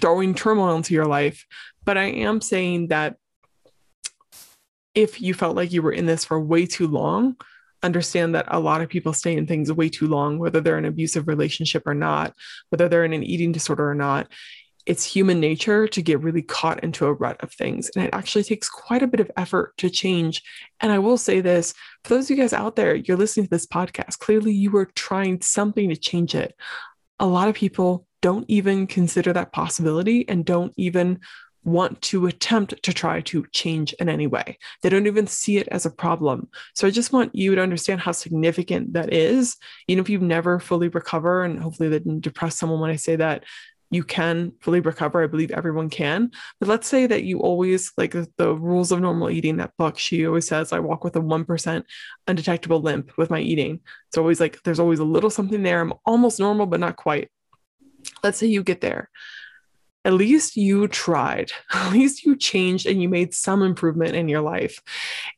throwing 0.00 0.34
turmoil 0.34 0.76
into 0.76 0.94
your 0.94 1.06
life. 1.06 1.44
But 1.84 1.96
I 1.96 2.04
am 2.04 2.40
saying 2.40 2.88
that 2.88 3.16
if 4.94 5.20
you 5.20 5.34
felt 5.34 5.56
like 5.56 5.72
you 5.72 5.82
were 5.82 5.92
in 5.92 6.06
this 6.06 6.24
for 6.24 6.40
way 6.40 6.66
too 6.66 6.86
long, 6.86 7.36
understand 7.82 8.34
that 8.34 8.46
a 8.48 8.58
lot 8.58 8.80
of 8.80 8.88
people 8.88 9.12
stay 9.12 9.36
in 9.36 9.46
things 9.46 9.72
way 9.72 9.88
too 9.88 10.06
long, 10.06 10.38
whether 10.38 10.60
they're 10.60 10.78
in 10.78 10.84
an 10.84 10.92
abusive 10.92 11.28
relationship 11.28 11.86
or 11.86 11.94
not, 11.94 12.34
whether 12.70 12.88
they're 12.88 13.04
in 13.04 13.12
an 13.12 13.22
eating 13.22 13.52
disorder 13.52 13.88
or 13.88 13.94
not. 13.94 14.28
It's 14.86 15.04
human 15.04 15.40
nature 15.40 15.88
to 15.88 16.02
get 16.02 16.20
really 16.20 16.42
caught 16.42 16.82
into 16.84 17.06
a 17.06 17.12
rut 17.12 17.42
of 17.42 17.52
things. 17.52 17.90
And 17.94 18.04
it 18.04 18.14
actually 18.14 18.44
takes 18.44 18.68
quite 18.68 19.02
a 19.02 19.08
bit 19.08 19.20
of 19.20 19.30
effort 19.36 19.76
to 19.78 19.90
change. 19.90 20.42
And 20.80 20.92
I 20.92 20.98
will 21.00 21.18
say 21.18 21.40
this 21.40 21.74
for 22.04 22.14
those 22.14 22.30
of 22.30 22.36
you 22.36 22.42
guys 22.42 22.52
out 22.52 22.76
there, 22.76 22.94
you're 22.94 23.16
listening 23.16 23.46
to 23.46 23.50
this 23.50 23.66
podcast, 23.66 24.20
clearly 24.20 24.52
you 24.52 24.70
were 24.70 24.86
trying 24.94 25.40
something 25.42 25.88
to 25.88 25.96
change 25.96 26.34
it. 26.34 26.54
A 27.18 27.26
lot 27.26 27.48
of 27.48 27.54
people 27.54 28.05
don't 28.22 28.44
even 28.48 28.86
consider 28.86 29.32
that 29.32 29.52
possibility 29.52 30.28
and 30.28 30.44
don't 30.44 30.72
even 30.76 31.20
want 31.66 32.00
to 32.00 32.26
attempt 32.26 32.80
to 32.84 32.92
try 32.92 33.20
to 33.20 33.44
change 33.52 33.92
in 33.94 34.08
any 34.08 34.26
way. 34.28 34.56
They 34.82 34.88
don't 34.88 35.08
even 35.08 35.26
see 35.26 35.58
it 35.58 35.68
as 35.68 35.84
a 35.84 35.90
problem. 35.90 36.48
So 36.74 36.86
I 36.86 36.90
just 36.90 37.12
want 37.12 37.34
you 37.34 37.56
to 37.56 37.60
understand 37.60 38.00
how 38.00 38.12
significant 38.12 38.92
that 38.92 39.12
is. 39.12 39.56
Even 39.88 40.02
if 40.02 40.08
you 40.08 40.20
never 40.20 40.60
fully 40.60 40.88
recover, 40.88 41.42
and 41.42 41.60
hopefully 41.60 41.88
that 41.88 42.04
didn't 42.04 42.20
depress 42.20 42.56
someone 42.56 42.80
when 42.80 42.90
I 42.90 42.96
say 42.96 43.16
that, 43.16 43.42
you 43.90 44.04
can 44.04 44.52
fully 44.60 44.80
recover. 44.80 45.22
I 45.22 45.26
believe 45.26 45.50
everyone 45.50 45.90
can. 45.90 46.30
But 46.60 46.68
let's 46.68 46.88
say 46.88 47.06
that 47.06 47.24
you 47.24 47.40
always, 47.40 47.92
like 47.96 48.14
the 48.36 48.54
rules 48.54 48.92
of 48.92 49.00
normal 49.00 49.30
eating, 49.30 49.56
that 49.56 49.76
book, 49.76 49.98
she 49.98 50.26
always 50.26 50.46
says, 50.46 50.72
I 50.72 50.80
walk 50.80 51.04
with 51.04 51.16
a 51.16 51.20
1% 51.20 51.82
undetectable 52.26 52.80
limp 52.80 53.12
with 53.16 53.30
my 53.30 53.40
eating. 53.40 53.80
It's 54.08 54.18
always 54.18 54.40
like 54.40 54.62
there's 54.62 54.80
always 54.80 54.98
a 54.98 55.04
little 55.04 55.30
something 55.30 55.62
there. 55.62 55.80
I'm 55.80 55.94
almost 56.04 56.40
normal, 56.40 56.66
but 56.66 56.80
not 56.80 56.96
quite. 56.96 57.28
Let's 58.26 58.38
say 58.38 58.48
you 58.48 58.64
get 58.64 58.80
there 58.80 59.08
at 60.06 60.12
least 60.12 60.56
you 60.56 60.86
tried. 60.86 61.50
At 61.72 61.92
least 61.92 62.24
you 62.24 62.36
changed 62.36 62.86
and 62.86 63.02
you 63.02 63.08
made 63.08 63.34
some 63.34 63.62
improvement 63.62 64.14
in 64.14 64.28
your 64.28 64.40
life. 64.40 64.80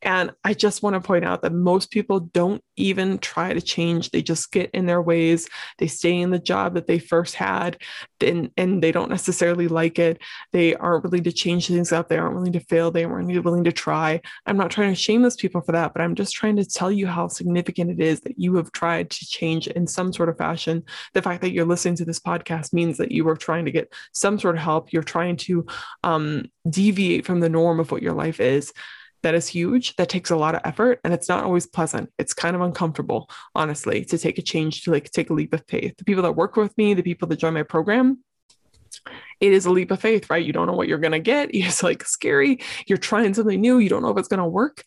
And 0.03 0.31
I 0.43 0.53
just 0.53 0.83
want 0.83 0.93
to 0.93 0.99
point 0.99 1.25
out 1.25 1.41
that 1.41 1.53
most 1.53 1.89
people 1.89 2.19
don't 2.19 2.63
even 2.75 3.17
try 3.17 3.51
to 3.51 3.61
change. 3.61 4.11
They 4.11 4.21
just 4.21 4.51
get 4.51 4.69
in 4.71 4.85
their 4.85 5.01
ways. 5.01 5.49
They 5.79 5.87
stay 5.87 6.15
in 6.15 6.29
the 6.29 6.39
job 6.39 6.75
that 6.75 6.85
they 6.85 6.99
first 6.99 7.33
had 7.33 7.81
and, 8.21 8.51
and 8.57 8.81
they 8.81 8.91
don't 8.91 9.09
necessarily 9.09 9.67
like 9.67 9.97
it. 9.97 10.21
They 10.51 10.75
aren't 10.75 11.03
willing 11.03 11.23
to 11.23 11.31
change 11.31 11.67
things 11.67 11.91
up. 11.91 12.07
They 12.07 12.19
aren't 12.19 12.35
willing 12.35 12.53
to 12.53 12.59
fail. 12.59 12.91
They 12.91 13.05
aren't 13.05 13.43
willing 13.43 13.63
to 13.63 13.71
try. 13.71 14.21
I'm 14.45 14.57
not 14.57 14.69
trying 14.69 14.91
to 14.91 14.95
shame 14.95 15.23
those 15.23 15.35
people 15.35 15.61
for 15.61 15.71
that, 15.71 15.93
but 15.93 16.01
I'm 16.01 16.13
just 16.13 16.35
trying 16.35 16.57
to 16.57 16.65
tell 16.65 16.91
you 16.91 17.07
how 17.07 17.27
significant 17.27 17.89
it 17.89 17.99
is 17.99 18.21
that 18.21 18.37
you 18.37 18.55
have 18.57 18.71
tried 18.71 19.09
to 19.09 19.25
change 19.25 19.67
in 19.67 19.87
some 19.87 20.13
sort 20.13 20.29
of 20.29 20.37
fashion. 20.37 20.83
The 21.13 21.23
fact 21.23 21.41
that 21.41 21.53
you're 21.53 21.65
listening 21.65 21.95
to 21.95 22.05
this 22.05 22.19
podcast 22.19 22.71
means 22.71 22.97
that 22.97 23.11
you 23.11 23.23
were 23.23 23.35
trying 23.35 23.65
to 23.65 23.71
get 23.71 23.91
some 24.13 24.37
sort 24.37 24.55
of 24.55 24.58
help, 24.59 24.93
you're 24.93 25.03
trying 25.03 25.37
to 25.37 25.65
um, 26.03 26.45
deviate 26.69 27.25
from 27.25 27.39
the 27.39 27.49
norm 27.49 27.79
of 27.79 27.91
what 27.91 28.03
your 28.03 28.13
life 28.13 28.39
is. 28.39 28.73
That 29.21 29.35
is 29.35 29.47
huge. 29.47 29.95
That 29.97 30.07
takes 30.07 30.29
a 30.29 30.37
lot 30.37 30.55
of 30.55 30.61
effort 30.63 31.01
and 31.03 31.13
it's 31.13 31.27
not 31.27 31.43
always 31.43 31.67
pleasant. 31.67 32.09
It's 32.17 32.33
kind 32.33 32.55
of 32.55 32.61
uncomfortable, 32.61 33.29
honestly, 33.53 34.05
to 34.05 34.17
take 34.17 34.37
a 34.37 34.41
change, 34.41 34.83
to 34.83 34.91
like 34.91 35.11
take 35.11 35.29
a 35.29 35.33
leap 35.33 35.53
of 35.53 35.63
faith. 35.67 35.97
The 35.97 36.05
people 36.05 36.23
that 36.23 36.37
work 36.37 36.55
with 36.55 36.77
me, 36.77 36.93
the 36.93 37.03
people 37.03 37.27
that 37.27 37.39
join 37.39 37.53
my 37.53 37.63
program, 37.63 38.23
it 39.39 39.51
is 39.51 39.65
a 39.65 39.71
leap 39.71 39.91
of 39.91 39.99
faith, 39.99 40.29
right? 40.29 40.45
You 40.45 40.53
don't 40.53 40.67
know 40.67 40.73
what 40.73 40.87
you're 40.87 40.97
going 40.99 41.11
to 41.11 41.19
get. 41.19 41.49
It's 41.53 41.83
like 41.83 42.03
scary. 42.05 42.59
You're 42.87 42.97
trying 42.97 43.33
something 43.33 43.59
new. 43.59 43.79
You 43.79 43.89
don't 43.89 44.01
know 44.01 44.09
if 44.09 44.17
it's 44.17 44.27
going 44.27 44.39
to 44.39 44.45
work. 44.45 44.83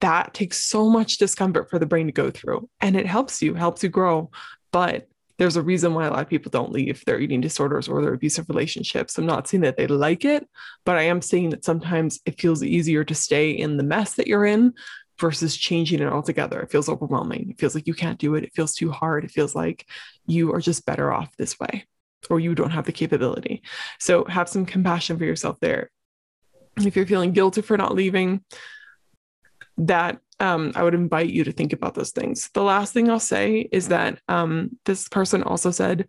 That 0.00 0.34
takes 0.34 0.62
so 0.62 0.88
much 0.88 1.18
discomfort 1.18 1.70
for 1.70 1.78
the 1.78 1.86
brain 1.86 2.06
to 2.06 2.12
go 2.12 2.30
through 2.30 2.68
and 2.80 2.96
it 2.96 3.06
helps 3.06 3.42
you, 3.42 3.54
helps 3.54 3.82
you 3.82 3.88
grow. 3.88 4.30
But 4.72 5.08
there's 5.38 5.56
a 5.56 5.62
reason 5.62 5.94
why 5.94 6.06
a 6.06 6.10
lot 6.10 6.22
of 6.22 6.28
people 6.28 6.50
don't 6.50 6.72
leave 6.72 7.04
their 7.04 7.20
eating 7.20 7.40
disorders 7.40 7.88
or 7.88 8.02
their 8.02 8.14
abusive 8.14 8.48
relationships. 8.48 9.16
I'm 9.16 9.26
not 9.26 9.46
saying 9.46 9.62
that 9.62 9.76
they 9.76 9.86
like 9.86 10.24
it, 10.24 10.46
but 10.84 10.96
I 10.96 11.02
am 11.02 11.22
saying 11.22 11.50
that 11.50 11.64
sometimes 11.64 12.20
it 12.26 12.40
feels 12.40 12.62
easier 12.62 13.04
to 13.04 13.14
stay 13.14 13.50
in 13.50 13.76
the 13.76 13.84
mess 13.84 14.14
that 14.14 14.26
you're 14.26 14.44
in 14.44 14.74
versus 15.20 15.56
changing 15.56 16.00
it 16.00 16.08
altogether. 16.08 16.60
It 16.60 16.70
feels 16.70 16.88
overwhelming. 16.88 17.50
It 17.50 17.58
feels 17.58 17.74
like 17.74 17.86
you 17.86 17.94
can't 17.94 18.18
do 18.18 18.34
it. 18.34 18.44
It 18.44 18.52
feels 18.54 18.74
too 18.74 18.90
hard. 18.90 19.24
It 19.24 19.30
feels 19.30 19.54
like 19.54 19.86
you 20.26 20.52
are 20.54 20.60
just 20.60 20.86
better 20.86 21.12
off 21.12 21.36
this 21.36 21.58
way 21.58 21.86
or 22.30 22.40
you 22.40 22.54
don't 22.54 22.70
have 22.70 22.86
the 22.86 22.92
capability. 22.92 23.62
So 23.98 24.24
have 24.24 24.48
some 24.48 24.66
compassion 24.66 25.18
for 25.18 25.24
yourself 25.24 25.58
there. 25.60 25.90
If 26.76 26.96
you're 26.96 27.06
feeling 27.06 27.32
guilty 27.32 27.62
for 27.62 27.76
not 27.76 27.94
leaving, 27.94 28.44
that 29.78 30.20
um, 30.40 30.72
I 30.74 30.82
would 30.82 30.94
invite 30.94 31.30
you 31.30 31.44
to 31.44 31.52
think 31.52 31.72
about 31.72 31.94
those 31.94 32.10
things. 32.10 32.50
The 32.54 32.62
last 32.62 32.92
thing 32.92 33.10
I'll 33.10 33.20
say 33.20 33.68
is 33.72 33.88
that 33.88 34.20
um, 34.28 34.78
this 34.84 35.08
person 35.08 35.42
also 35.42 35.70
said 35.70 36.08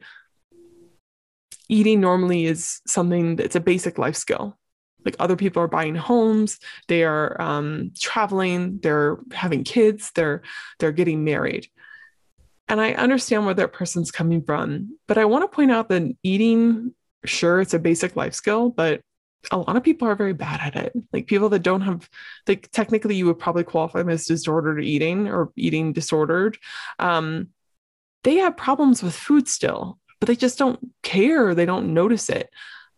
eating 1.68 2.02
normally 2.02 2.46
is 2.46 2.82
something 2.88 3.36
that's 3.36 3.56
a 3.56 3.60
basic 3.60 3.98
life 3.98 4.16
skill. 4.16 4.58
Like 5.06 5.16
other 5.20 5.36
people 5.36 5.64
are 5.64 5.68
buying 5.68 5.96
homes, 5.96 6.60
they 6.88 7.04
are 7.04 7.40
um, 7.42 7.92
traveling, 7.98 8.80
they're 8.82 9.18
having 9.32 9.64
kids, 9.64 10.12
they're 10.14 10.42
they're 10.78 10.92
getting 10.92 11.24
married. 11.24 11.68
And 12.68 12.82
I 12.82 12.94
understand 12.94 13.46
where 13.46 13.56
that 13.56 13.74
person's 13.74 14.12
coming 14.12 14.44
from, 14.44 14.98
but 15.08 15.18
I 15.18 15.26
want 15.26 15.44
to 15.44 15.56
point 15.56 15.72
out 15.72 15.90
that 15.90 16.16
eating, 16.22 16.94
sure, 17.26 17.62
it's 17.62 17.74
a 17.74 17.80
basic 17.80 18.16
life 18.16 18.34
skill, 18.34 18.70
but 18.70 19.02
a 19.52 19.58
lot 19.58 19.76
of 19.76 19.84
people 19.84 20.08
are 20.08 20.16
very 20.16 20.34
bad 20.34 20.60
at 20.62 20.76
it. 20.76 20.94
Like 21.14 21.28
people 21.28 21.50
that 21.50 21.64
don't 21.64 21.82
have, 21.82 22.10
like 22.48 22.70
technically, 22.72 23.16
you 23.16 23.26
would 23.26 23.40
probably 23.40 23.64
qualify 23.64 24.00
them 24.00 24.10
as 24.10 24.26
disordered 24.26 24.84
eating 24.84 25.28
or 25.28 25.52
eating 25.56 25.94
disordered. 25.94 26.58
Um, 27.00 27.50
they 28.24 28.36
have 28.36 28.58
problems 28.58 29.02
with 29.02 29.16
food 29.16 29.48
still, 29.48 29.98
but 30.20 30.28
they 30.28 30.36
just 30.36 30.58
don't 30.58 30.80
care. 31.04 31.56
They 31.56 31.66
don't 31.66 31.94
notice 31.94 32.30
it. 32.30 32.50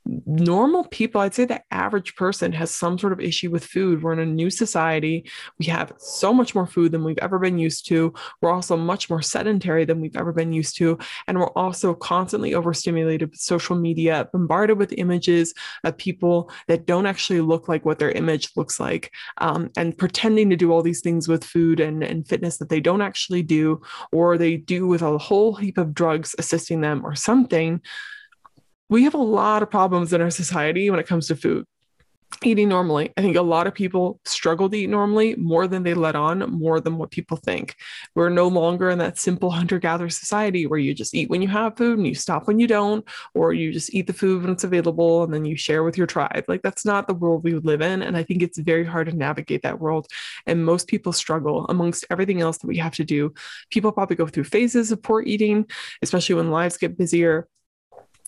Normal 0.05 0.86
people, 0.86 1.22
I'd 1.22 1.34
say 1.34 1.46
the 1.46 1.62
average 1.72 2.15
person 2.15 2.51
has 2.53 2.75
some 2.75 2.98
sort 2.98 3.13
of 3.13 3.20
issue 3.20 3.51
with 3.51 3.65
food. 3.65 4.01
We're 4.01 4.13
in 4.13 4.20
a 4.20 4.25
new 4.25 4.50
society. 4.50 5.29
We 5.60 5.67
have 5.67 5.93
so 5.98 6.34
much 6.34 6.55
more 6.55 6.67
food 6.67 6.91
than 6.91 7.03
we've 7.03 7.17
ever 7.20 7.39
been 7.39 7.60
used 7.60 7.88
to. 7.88 8.13
We're 8.41 8.51
also 8.51 8.77
much 8.77 9.10
more 9.10 9.22
sedentary 9.22 9.86
than 9.86 10.01
we've 10.01 10.17
ever 10.17 10.34
been 10.34 10.53
used 10.53 10.75
to. 10.77 10.98
And 11.27 11.39
we're 11.39 11.51
also 11.51 11.93
constantly 11.93 12.53
overstimulated 12.53 13.29
with 13.29 13.39
social 13.39 13.75
media, 13.75 14.27
bombarded 14.31 14.77
with 14.77 14.93
images 14.98 15.53
of 15.84 15.98
people 15.98 16.51
that 16.67 16.86
don't 16.86 17.05
actually 17.05 17.41
look 17.41 17.67
like 17.67 17.86
what 17.86 18.00
their 18.00 18.12
image 18.12 18.50
looks 18.55 18.79
like, 18.79 19.12
um, 19.38 19.70
and 19.77 19.98
pretending 19.98 20.50
to 20.50 20.55
do 20.55 20.72
all 20.72 20.81
these 20.81 21.01
things 21.01 21.27
with 21.27 21.43
food 21.43 21.79
and, 21.79 22.03
and 22.03 22.27
fitness 22.27 22.58
that 22.58 22.70
they 22.70 22.79
don't 22.79 23.01
actually 23.01 23.43
do, 23.43 23.81
or 24.12 24.38
they 24.38 24.58
do 24.58 24.88
with 24.88 25.01
a 25.01 25.17
whole 25.17 25.55
heap 25.55 25.77
of 25.77 25.93
drugs 25.93 26.36
assisting 26.38 26.81
them 26.81 27.05
or 27.05 27.15
something 27.15 27.81
we 28.91 29.05
have 29.05 29.13
a 29.13 29.17
lot 29.17 29.63
of 29.63 29.71
problems 29.71 30.12
in 30.13 30.21
our 30.21 30.29
society 30.29 30.89
when 30.89 31.00
it 31.00 31.07
comes 31.07 31.27
to 31.27 31.36
food 31.36 31.65
eating 32.43 32.69
normally. 32.69 33.12
I 33.17 33.21
think 33.21 33.36
a 33.36 33.41
lot 33.41 33.67
of 33.67 33.74
people 33.74 34.19
struggle 34.25 34.69
to 34.69 34.77
eat 34.77 34.89
normally 34.89 35.36
more 35.36 35.67
than 35.67 35.83
they 35.83 35.93
let 35.93 36.15
on, 36.15 36.39
more 36.39 36.79
than 36.79 36.98
what 36.98 37.12
people 37.12 37.38
think. 37.38 37.75
We're 38.15 38.29
no 38.29 38.48
longer 38.48 38.89
in 38.89 38.98
that 39.00 39.17
simple 39.17 39.51
hunter 39.51 39.79
gatherer 39.79 40.10
society 40.10 40.65
where 40.65 40.79
you 40.79 40.93
just 40.93 41.13
eat 41.13 41.29
when 41.29 41.41
you 41.41 41.50
have 41.50 41.77
food 41.77 41.98
and 41.98 42.07
you 42.07 42.15
stop 42.15 42.48
when 42.48 42.60
you 42.60 42.67
don't, 42.67 43.07
or 43.33 43.53
you 43.53 43.71
just 43.71 43.93
eat 43.93 44.07
the 44.07 44.13
food 44.13 44.41
when 44.41 44.51
it's 44.51 44.63
available 44.63 45.24
and 45.24 45.33
then 45.33 45.45
you 45.45 45.55
share 45.55 45.83
with 45.83 45.98
your 45.98 46.07
tribe. 46.07 46.45
Like 46.48 46.62
that's 46.62 46.86
not 46.86 47.07
the 47.07 47.13
world 47.13 47.43
we 47.43 47.53
live 47.53 47.81
in. 47.81 48.01
And 48.01 48.17
I 48.17 48.24
think 48.24 48.41
it's 48.41 48.57
very 48.57 48.86
hard 48.86 49.10
to 49.10 49.15
navigate 49.15 49.62
that 49.63 49.79
world. 49.79 50.07
And 50.48 50.65
most 50.65 50.88
people 50.88 51.13
struggle 51.13 51.65
amongst 51.67 52.05
everything 52.10 52.41
else 52.41 52.57
that 52.60 52.67
we 52.67 52.77
have 52.77 52.95
to 52.95 53.03
do. 53.03 53.33
People 53.69 53.91
probably 53.91 54.15
go 54.15 54.27
through 54.27 54.45
phases 54.45 54.91
of 54.91 55.03
poor 55.03 55.21
eating, 55.21 55.67
especially 56.01 56.36
when 56.36 56.50
lives 56.50 56.77
get 56.77 56.98
busier 56.98 57.48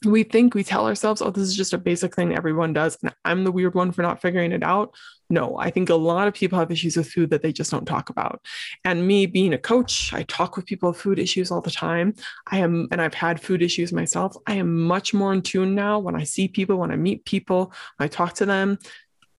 we 0.05 0.24
think 0.24 0.53
we 0.53 0.63
tell 0.63 0.88
ourselves, 0.88 1.22
oh, 1.22 1.29
this 1.29 1.43
is 1.43 1.55
just 1.55 1.74
a 1.74 1.77
basic 1.77 2.15
thing 2.15 2.36
everyone 2.36 2.74
does. 2.74 2.98
And 3.01 3.13
I'm 3.25 3.43
the 3.43 3.51
weird 3.51 3.75
one 3.75 3.91
for 3.91 4.01
not 4.01 4.22
figuring 4.22 4.51
it 4.51 4.63
out. 4.63 4.95
No, 5.29 5.57
I 5.57 5.69
think 5.72 5.89
a 5.89 5.95
lot 5.95 6.27
of 6.27 6.33
people 6.33 6.60
have 6.60 6.72
issues 6.72 6.95
with 6.95 7.10
food 7.10 7.29
that 7.31 7.41
they 7.41 7.51
just 7.51 7.72
don't 7.72 7.86
talk 7.86 8.10
about. 8.10 8.45
And 8.83 9.07
me 9.07 9.25
being 9.25 9.53
a 9.53 9.57
coach, 9.57 10.13
I 10.13 10.24
talk 10.24 10.55
with 10.55 10.65
people 10.65 10.89
with 10.89 11.00
food 11.00 11.17
issues 11.17 11.50
all 11.50 11.62
the 11.62 11.72
time. 11.72 12.13
I 12.48 12.60
am, 12.60 12.88
and 12.91 13.01
I've 13.01 13.13
had 13.13 13.41
food 13.41 13.62
issues 13.62 13.91
myself. 13.91 14.36
I 14.45 14.55
am 14.55 14.83
much 14.83 15.13
more 15.13 15.33
in 15.33 15.41
tune 15.41 15.74
now 15.74 16.00
when 16.00 16.15
I 16.15 16.24
see 16.24 16.48
people, 16.48 16.77
when 16.77 16.91
I 16.91 16.98
meet 16.98 17.25
people, 17.25 17.74
when 17.98 18.05
I 18.05 18.07
talk 18.10 18.33
to 18.36 18.45
them 18.45 18.77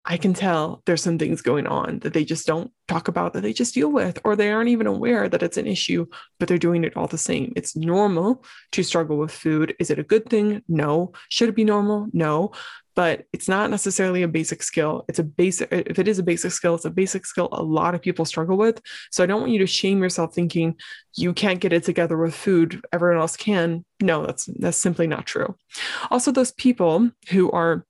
I 0.07 0.17
can 0.17 0.33
tell 0.33 0.83
there's 0.85 1.01
some 1.01 1.17
things 1.17 1.41
going 1.41 1.65
on 1.65 1.99
that 1.99 2.13
they 2.13 2.23
just 2.23 2.45
don't 2.45 2.71
talk 2.87 3.07
about, 3.07 3.33
that 3.33 3.41
they 3.41 3.53
just 3.53 3.73
deal 3.73 3.91
with, 3.91 4.19
or 4.23 4.35
they 4.35 4.51
aren't 4.51 4.69
even 4.69 4.85
aware 4.85 5.27
that 5.27 5.41
it's 5.41 5.57
an 5.57 5.65
issue, 5.65 6.05
but 6.39 6.47
they're 6.47 6.59
doing 6.59 6.83
it 6.83 6.95
all 6.95 7.07
the 7.07 7.17
same. 7.17 7.53
It's 7.55 7.75
normal 7.75 8.43
to 8.73 8.83
struggle 8.83 9.17
with 9.17 9.31
food. 9.31 9.75
Is 9.79 9.89
it 9.89 9.97
a 9.97 10.03
good 10.03 10.29
thing? 10.29 10.61
No. 10.67 11.13
Should 11.29 11.49
it 11.49 11.55
be 11.55 11.63
normal? 11.63 12.07
No. 12.13 12.51
But 12.95 13.25
it's 13.33 13.49
not 13.49 13.71
necessarily 13.71 14.21
a 14.23 14.27
basic 14.27 14.63
skill. 14.63 15.03
It's 15.09 15.19
a 15.19 15.23
basic, 15.23 15.69
if 15.71 15.99
it 15.99 16.07
is 16.07 16.19
a 16.19 16.23
basic 16.23 16.51
skill, 16.51 16.75
it's 16.75 16.85
a 16.85 16.89
basic 16.91 17.25
skill 17.25 17.49
a 17.51 17.61
lot 17.61 17.95
of 17.95 18.01
people 18.01 18.25
struggle 18.25 18.57
with. 18.57 18.81
So 19.11 19.23
I 19.23 19.27
don't 19.27 19.41
want 19.41 19.51
you 19.51 19.59
to 19.59 19.67
shame 19.67 20.01
yourself 20.01 20.33
thinking 20.33 20.75
you 21.15 21.33
can't 21.33 21.59
get 21.59 21.73
it 21.73 21.83
together 21.83 22.15
with 22.15 22.35
food, 22.35 22.85
everyone 22.93 23.19
else 23.19 23.35
can. 23.35 23.83
No, 24.01 24.25
that's 24.25 24.45
that's 24.59 24.77
simply 24.77 25.07
not 25.07 25.25
true. 25.25 25.57
Also, 26.09 26.31
those 26.31 26.53
people 26.53 27.09
who 27.29 27.51
are 27.51 27.85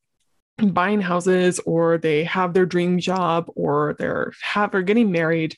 buying 0.57 1.01
houses 1.01 1.59
or 1.65 1.97
they 1.97 2.23
have 2.23 2.53
their 2.53 2.65
dream 2.65 2.99
job 2.99 3.45
or 3.55 3.95
they're 3.99 4.31
have 4.41 4.73
or 4.73 4.81
getting 4.81 5.11
married 5.11 5.57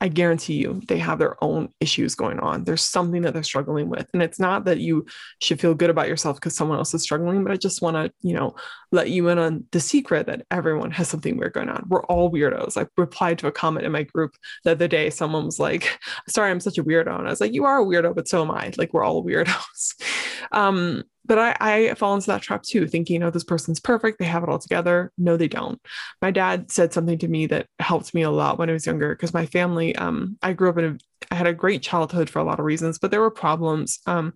i 0.00 0.08
guarantee 0.08 0.54
you 0.54 0.80
they 0.88 0.98
have 0.98 1.18
their 1.18 1.42
own 1.44 1.68
issues 1.80 2.14
going 2.14 2.38
on. 2.40 2.64
There's 2.64 2.82
something 2.82 3.22
that 3.22 3.34
they're 3.34 3.42
struggling 3.42 3.88
with. 3.88 4.08
And 4.14 4.22
it's 4.22 4.40
not 4.40 4.64
that 4.64 4.78
you 4.78 5.04
should 5.40 5.60
feel 5.60 5.74
good 5.74 5.90
about 5.90 6.08
yourself 6.08 6.36
because 6.36 6.56
someone 6.56 6.78
else 6.78 6.94
is 6.94 7.02
struggling 7.02 7.42
but 7.44 7.52
i 7.52 7.56
just 7.56 7.82
want 7.82 7.96
to 7.96 8.10
you 8.22 8.34
know 8.34 8.54
let 8.92 9.10
you 9.10 9.28
in 9.28 9.38
on 9.38 9.64
the 9.72 9.80
secret 9.80 10.26
that 10.26 10.46
everyone 10.50 10.90
has 10.90 11.08
something 11.08 11.36
weird 11.36 11.52
going 11.52 11.68
on. 11.68 11.84
We're 11.88 12.04
all 12.04 12.32
weirdos. 12.32 12.80
I 12.80 12.86
replied 12.96 13.38
to 13.40 13.46
a 13.46 13.52
comment 13.52 13.84
in 13.84 13.92
my 13.92 14.04
group 14.04 14.36
the 14.64 14.72
other 14.72 14.88
day. 14.88 15.10
Someone 15.10 15.44
was 15.44 15.60
like 15.60 15.98
sorry 16.28 16.50
i'm 16.50 16.60
such 16.60 16.78
a 16.78 16.84
weirdo. 16.84 17.18
And 17.18 17.26
i 17.26 17.30
was 17.30 17.40
like 17.40 17.52
you 17.52 17.64
are 17.64 17.82
a 17.82 17.84
weirdo 17.84 18.14
but 18.14 18.28
so 18.28 18.42
am 18.42 18.50
i. 18.50 18.72
Like 18.78 18.94
we're 18.94 19.04
all 19.04 19.24
weirdos. 19.24 19.94
Um 20.52 21.04
but 21.30 21.38
I, 21.38 21.90
I 21.90 21.94
fall 21.94 22.16
into 22.16 22.26
that 22.26 22.42
trap 22.42 22.64
too, 22.64 22.88
thinking, 22.88 23.22
oh, 23.22 23.30
this 23.30 23.44
person's 23.44 23.78
perfect. 23.78 24.18
They 24.18 24.24
have 24.24 24.42
it 24.42 24.48
all 24.48 24.58
together. 24.58 25.12
No, 25.16 25.36
they 25.36 25.46
don't. 25.46 25.80
My 26.20 26.32
dad 26.32 26.72
said 26.72 26.92
something 26.92 27.18
to 27.18 27.28
me 27.28 27.46
that 27.46 27.68
helped 27.78 28.12
me 28.14 28.22
a 28.22 28.32
lot 28.32 28.58
when 28.58 28.68
I 28.68 28.72
was 28.72 28.84
younger 28.84 29.14
because 29.14 29.32
my 29.32 29.46
family, 29.46 29.94
um, 29.94 30.36
I 30.42 30.54
grew 30.54 30.70
up 30.70 30.78
in 30.78 30.84
a, 30.84 30.98
I 31.30 31.36
had 31.36 31.46
a 31.46 31.52
great 31.52 31.82
childhood 31.82 32.28
for 32.28 32.40
a 32.40 32.42
lot 32.42 32.58
of 32.58 32.64
reasons, 32.64 32.98
but 32.98 33.12
there 33.12 33.20
were 33.20 33.30
problems, 33.30 34.00
um, 34.08 34.34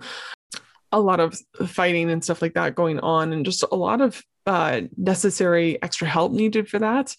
a 0.93 1.01
lot 1.01 1.19
of 1.19 1.37
fighting 1.67 2.13
and 2.13 2.23
stuff 2.23 2.41
like 2.41 2.55
that 2.55 2.77
going 2.77 3.01
on, 3.01 3.33
and 3.33 3.45
just 3.45 3.65
a 3.65 3.75
lot 3.75 4.01
of 4.01 4.23
uh, 4.47 4.83
necessary 4.97 5.83
extra 5.83 6.07
help 6.07 6.31
needed 6.31 6.69
for 6.69 6.79
that. 6.79 7.17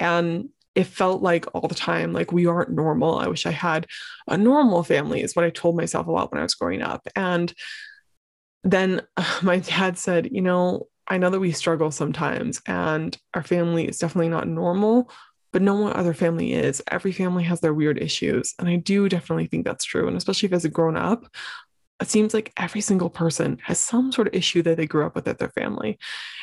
And 0.00 0.48
it 0.74 0.84
felt 0.84 1.20
like 1.20 1.44
all 1.54 1.68
the 1.68 1.74
time 1.74 2.14
like 2.14 2.32
we 2.32 2.46
aren't 2.46 2.70
normal. 2.70 3.18
I 3.18 3.26
wish 3.26 3.44
I 3.44 3.50
had 3.50 3.86
a 4.26 4.38
normal 4.38 4.84
family, 4.84 5.20
is 5.20 5.36
what 5.36 5.44
I 5.44 5.50
told 5.50 5.76
myself 5.76 6.06
a 6.06 6.10
lot 6.10 6.32
when 6.32 6.40
I 6.40 6.44
was 6.44 6.54
growing 6.54 6.80
up. 6.80 7.06
And 7.14 7.52
then 8.70 9.02
my 9.42 9.58
dad 9.58 9.98
said, 9.98 10.28
You 10.32 10.42
know, 10.42 10.88
I 11.06 11.18
know 11.18 11.30
that 11.30 11.40
we 11.40 11.52
struggle 11.52 11.90
sometimes 11.90 12.60
and 12.66 13.16
our 13.34 13.42
family 13.42 13.88
is 13.88 13.98
definitely 13.98 14.28
not 14.28 14.46
normal, 14.46 15.10
but 15.52 15.62
no 15.62 15.74
one 15.74 15.94
other 15.94 16.14
family 16.14 16.52
is. 16.52 16.82
Every 16.90 17.12
family 17.12 17.44
has 17.44 17.60
their 17.60 17.72
weird 17.72 17.98
issues. 17.98 18.54
And 18.58 18.68
I 18.68 18.76
do 18.76 19.08
definitely 19.08 19.46
think 19.46 19.64
that's 19.64 19.84
true. 19.84 20.06
And 20.06 20.16
especially 20.16 20.48
if 20.48 20.52
as 20.52 20.66
a 20.66 20.68
grown 20.68 20.96
up, 20.96 21.26
it 22.00 22.08
seems 22.08 22.32
like 22.32 22.52
every 22.56 22.80
single 22.80 23.10
person 23.10 23.58
has 23.64 23.80
some 23.80 24.12
sort 24.12 24.28
of 24.28 24.34
issue 24.34 24.62
that 24.62 24.76
they 24.76 24.86
grew 24.86 25.04
up 25.04 25.16
with 25.16 25.26
at 25.26 25.38
their 25.38 25.48
family. 25.48 25.98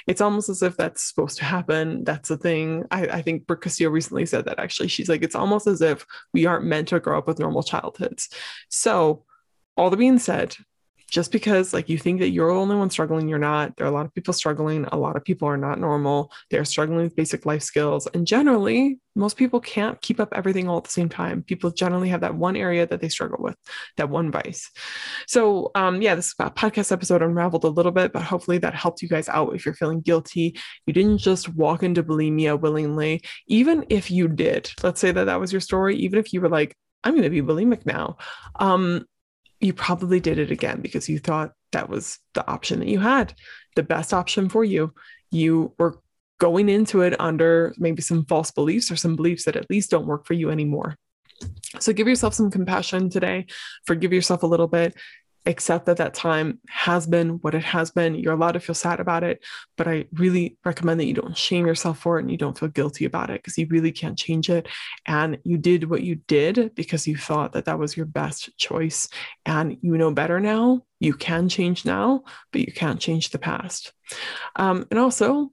It's 0.06 0.20
almost 0.20 0.50
as 0.50 0.62
if 0.62 0.76
that's 0.76 1.04
supposed 1.04 1.38
to 1.38 1.46
happen. 1.46 2.04
That's 2.04 2.30
a 2.30 2.36
thing. 2.36 2.84
I, 2.92 3.08
I 3.08 3.22
think 3.22 3.48
Brooke 3.48 3.62
Castillo 3.62 3.90
recently 3.90 4.26
said 4.26 4.46
that 4.46 4.60
actually. 4.60 4.90
She's 4.90 5.08
like, 5.08 5.24
it's 5.24 5.36
almost 5.36 5.68
as 5.68 5.82
if 5.82 6.06
we 6.34 6.46
aren't 6.46 6.66
meant 6.66 6.90
to 6.90 7.00
grow 7.00 7.18
up 7.18 7.28
with 7.28 7.40
normal 7.40 7.64
childhoods. 7.64 8.30
So, 8.70 9.24
all 9.78 9.90
that 9.90 9.98
being 9.98 10.20
said, 10.20 10.56
just 11.10 11.32
because 11.32 11.74
like 11.74 11.90
you 11.90 11.98
think 11.98 12.20
that 12.20 12.30
you're 12.30 12.54
the 12.54 12.60
only 12.60 12.76
one 12.76 12.90
struggling 12.90 13.28
you're 13.28 13.40
not. 13.40 13.76
There 13.76 13.86
are 13.86 13.90
a 13.90 13.94
lot 13.94 14.06
of 14.06 14.14
people 14.14 14.34
struggling 14.34 14.86
a 14.92 14.98
lot 14.98 15.16
of 15.16 15.24
people 15.24 15.48
are 15.48 15.58
not 15.58 15.80
normal. 15.80 16.32
They're 16.50 16.66
struggling 16.66 17.04
with 17.04 17.16
basic 17.16 17.46
life 17.46 17.62
skills. 17.62 18.08
And 18.08 18.26
generally 18.26 19.00
most 19.18 19.38
people 19.38 19.62
can't 19.62 20.02
keep 20.02 20.20
up 20.20 20.30
everything 20.34 20.68
all 20.68 20.78
at 20.78 20.84
the 20.84 20.90
same 20.90 21.08
time. 21.08 21.42
People 21.42 21.72
generally 21.72 22.10
have 22.10 22.22
that 22.22 22.36
one 22.36 22.58
area 22.58 22.86
that 22.86 23.00
they 23.00 23.08
struggle 23.08 23.38
with 23.42 23.56
that 23.98 24.10
one 24.10 24.32
vice. 24.32 24.70
So 25.28 25.72
um 25.76 26.02
yeah 26.02 26.16
this 26.16 26.34
podcast 26.34 26.92
episode 26.92 27.22
unraveled 27.22 27.64
a 27.64 27.70
little 27.70 27.92
bit 27.92 28.14
but 28.14 28.24
hopefully 28.24 28.58
that 28.60 28.74
helped 28.74 29.02
you 29.02 29.08
guys 29.08 29.30
out 29.30 29.56
if 29.56 29.66
you're 29.66 29.76
feeling 29.76 30.02
guilty. 30.02 30.58
You 30.86 30.94
didn't 30.94 31.20
just 31.20 31.50
walk 31.56 31.84
into 31.84 32.04
bulimia 32.04 32.60
willingly. 32.60 33.22
Even 33.48 33.86
if 33.90 34.12
you 34.12 34.28
did 34.28 34.72
let's 34.84 35.00
say 35.00 35.12
that 35.12 35.26
that 35.26 35.40
was 35.40 35.52
your 35.52 35.62
story 35.62 35.96
even 35.96 36.20
if 36.20 36.34
you 36.34 36.42
were 36.42 36.50
like 36.50 36.76
i'm 37.04 37.14
going 37.14 37.24
to 37.24 37.30
be 37.30 37.42
bulimic 37.42 37.86
now 37.86 38.18
um 38.60 39.06
you 39.66 39.74
probably 39.74 40.20
did 40.20 40.38
it 40.38 40.52
again 40.52 40.80
because 40.80 41.10
you 41.10 41.18
thought 41.18 41.54
that 41.72 41.90
was 41.90 42.20
the 42.36 42.48
option 42.48 42.80
that 42.80 42.88
you 42.88 43.00
had, 43.00 43.34
the 43.76 43.84
best 43.84 44.14
option 44.14 44.48
for 44.48 44.64
you. 44.64 44.94
You 45.32 45.74
were 45.80 46.00
going 46.40 46.70
into 46.70 47.02
it 47.02 47.20
under 47.20 47.74
maybe 47.78 48.02
some 48.02 48.26
false 48.26 48.52
beliefs 48.52 48.92
or 48.92 48.96
some 48.96 49.16
beliefs 49.16 49.46
that 49.46 49.56
at 49.56 49.70
least 49.70 49.90
don't 49.90 50.06
work 50.06 50.28
for 50.28 50.34
you 50.34 50.52
anymore. 50.52 50.96
So 51.80 51.94
give 51.94 52.08
yourself 52.08 52.36
some 52.36 52.52
compassion 52.52 53.10
today, 53.10 53.48
forgive 53.88 54.14
yourself 54.14 54.44
a 54.44 54.48
little 54.48 54.68
bit, 54.68 54.96
accept 55.46 55.86
that 55.86 55.98
that 55.98 56.14
time 56.14 56.60
has 56.68 57.06
been 57.06 57.32
what 57.42 57.56
it 57.56 57.64
has 57.64 57.92
been. 57.92 58.16
You're 58.16 58.34
allowed 58.34 58.54
to 58.54 58.60
feel 58.60 58.76
sad 58.76 59.00
about 59.00 59.24
it, 59.24 59.44
but 59.78 59.88
I 59.88 60.06
really 60.14 60.58
recommend 60.66 61.00
that 61.00 61.06
you 61.06 61.14
don't 61.14 61.38
shame 61.38 61.68
yourself 61.68 62.00
for 62.00 62.18
it 62.18 62.22
and 62.22 62.32
you 62.32 62.38
don't 62.38 62.58
feel 62.58 62.70
guilty 62.70 63.06
about 63.06 63.30
it 63.30 63.42
because 63.42 63.58
you 63.58 63.68
really 63.70 63.92
can't 63.92 64.18
change 64.18 64.50
it. 64.50 64.68
And 65.06 65.38
you 65.44 65.58
did 65.58 65.90
what 65.90 66.04
you 66.04 66.16
did 66.28 66.74
because 66.76 67.08
you 67.08 67.18
thought 67.18 67.54
that 67.54 67.66
that 67.66 67.80
was 67.80 67.96
your 67.96 68.06
best 68.06 68.58
choice. 68.58 69.08
And 69.46 69.78
you 69.82 69.98
know 69.98 70.12
better 70.12 70.40
now. 70.40 70.84
You 71.00 71.14
can 71.14 71.50
change 71.50 71.86
now, 71.86 72.24
but 72.52 72.62
you 72.62 72.72
can't 72.72 73.00
change 73.00 73.30
the 73.30 73.40
past. 73.40 73.94
Um, 74.56 74.86
and 74.90 75.00
also, 75.00 75.52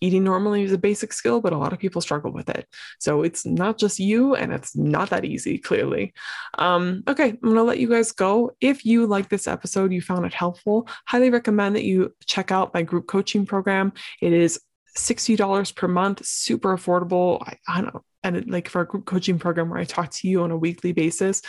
eating 0.00 0.24
normally 0.24 0.62
is 0.62 0.72
a 0.72 0.78
basic 0.78 1.12
skill, 1.12 1.40
but 1.40 1.52
a 1.52 1.58
lot 1.58 1.72
of 1.72 1.78
people 1.78 2.00
struggle 2.00 2.32
with 2.32 2.48
it. 2.48 2.66
So 2.98 3.22
it's 3.22 3.44
not 3.46 3.78
just 3.78 3.98
you, 3.98 4.34
and 4.34 4.52
it's 4.52 4.76
not 4.76 5.10
that 5.10 5.24
easy, 5.24 5.58
clearly. 5.58 6.12
Um, 6.58 7.02
okay, 7.08 7.30
I'm 7.30 7.38
going 7.40 7.56
to 7.56 7.62
let 7.62 7.78
you 7.78 7.88
guys 7.88 8.12
go. 8.12 8.52
If 8.60 8.84
you 8.84 9.06
like 9.06 9.28
this 9.28 9.46
episode, 9.46 9.92
you 9.92 10.00
found 10.00 10.26
it 10.26 10.34
helpful, 10.34 10.88
highly 11.06 11.30
recommend 11.30 11.76
that 11.76 11.84
you 11.84 12.14
check 12.26 12.50
out 12.50 12.74
my 12.74 12.82
group 12.82 13.06
coaching 13.06 13.46
program. 13.46 13.92
It 14.20 14.32
is 14.32 14.60
$60 14.96 15.74
per 15.74 15.88
month, 15.88 16.24
super 16.24 16.76
affordable. 16.76 17.42
I, 17.42 17.58
I 17.68 17.80
don't 17.82 17.94
know. 17.94 18.02
And 18.22 18.50
like 18.50 18.68
for 18.68 18.80
a 18.80 18.86
group 18.86 19.04
coaching 19.04 19.38
program 19.38 19.70
where 19.70 19.78
I 19.78 19.84
talk 19.84 20.10
to 20.10 20.28
you 20.28 20.42
on 20.42 20.50
a 20.50 20.56
weekly 20.56 20.92
basis, 20.92 21.42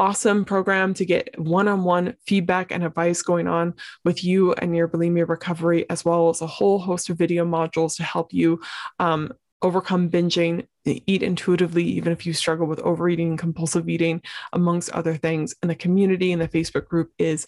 awesome 0.00 0.46
program 0.46 0.94
to 0.94 1.04
get 1.04 1.38
one 1.38 1.68
on 1.68 1.84
one 1.84 2.16
feedback 2.26 2.72
and 2.72 2.82
advice 2.82 3.20
going 3.20 3.46
on 3.46 3.74
with 4.02 4.24
you 4.24 4.54
and 4.54 4.74
your 4.74 4.88
bulimia 4.88 5.28
recovery, 5.28 5.88
as 5.90 6.06
well 6.06 6.30
as 6.30 6.40
a 6.40 6.46
whole 6.46 6.78
host 6.78 7.10
of 7.10 7.18
video 7.18 7.44
modules 7.44 7.96
to 7.96 8.02
help 8.02 8.32
you 8.32 8.58
um, 8.98 9.30
overcome 9.60 10.08
binging, 10.08 10.66
eat 10.86 11.22
intuitively, 11.22 11.84
even 11.84 12.12
if 12.12 12.24
you 12.24 12.32
struggle 12.32 12.66
with 12.66 12.80
overeating 12.80 13.28
and 13.28 13.38
compulsive 13.38 13.90
eating, 13.90 14.22
amongst 14.54 14.90
other 14.92 15.16
things. 15.16 15.54
And 15.60 15.70
the 15.70 15.74
community 15.74 16.32
in 16.32 16.38
the 16.38 16.48
Facebook 16.48 16.86
group 16.86 17.12
is 17.18 17.46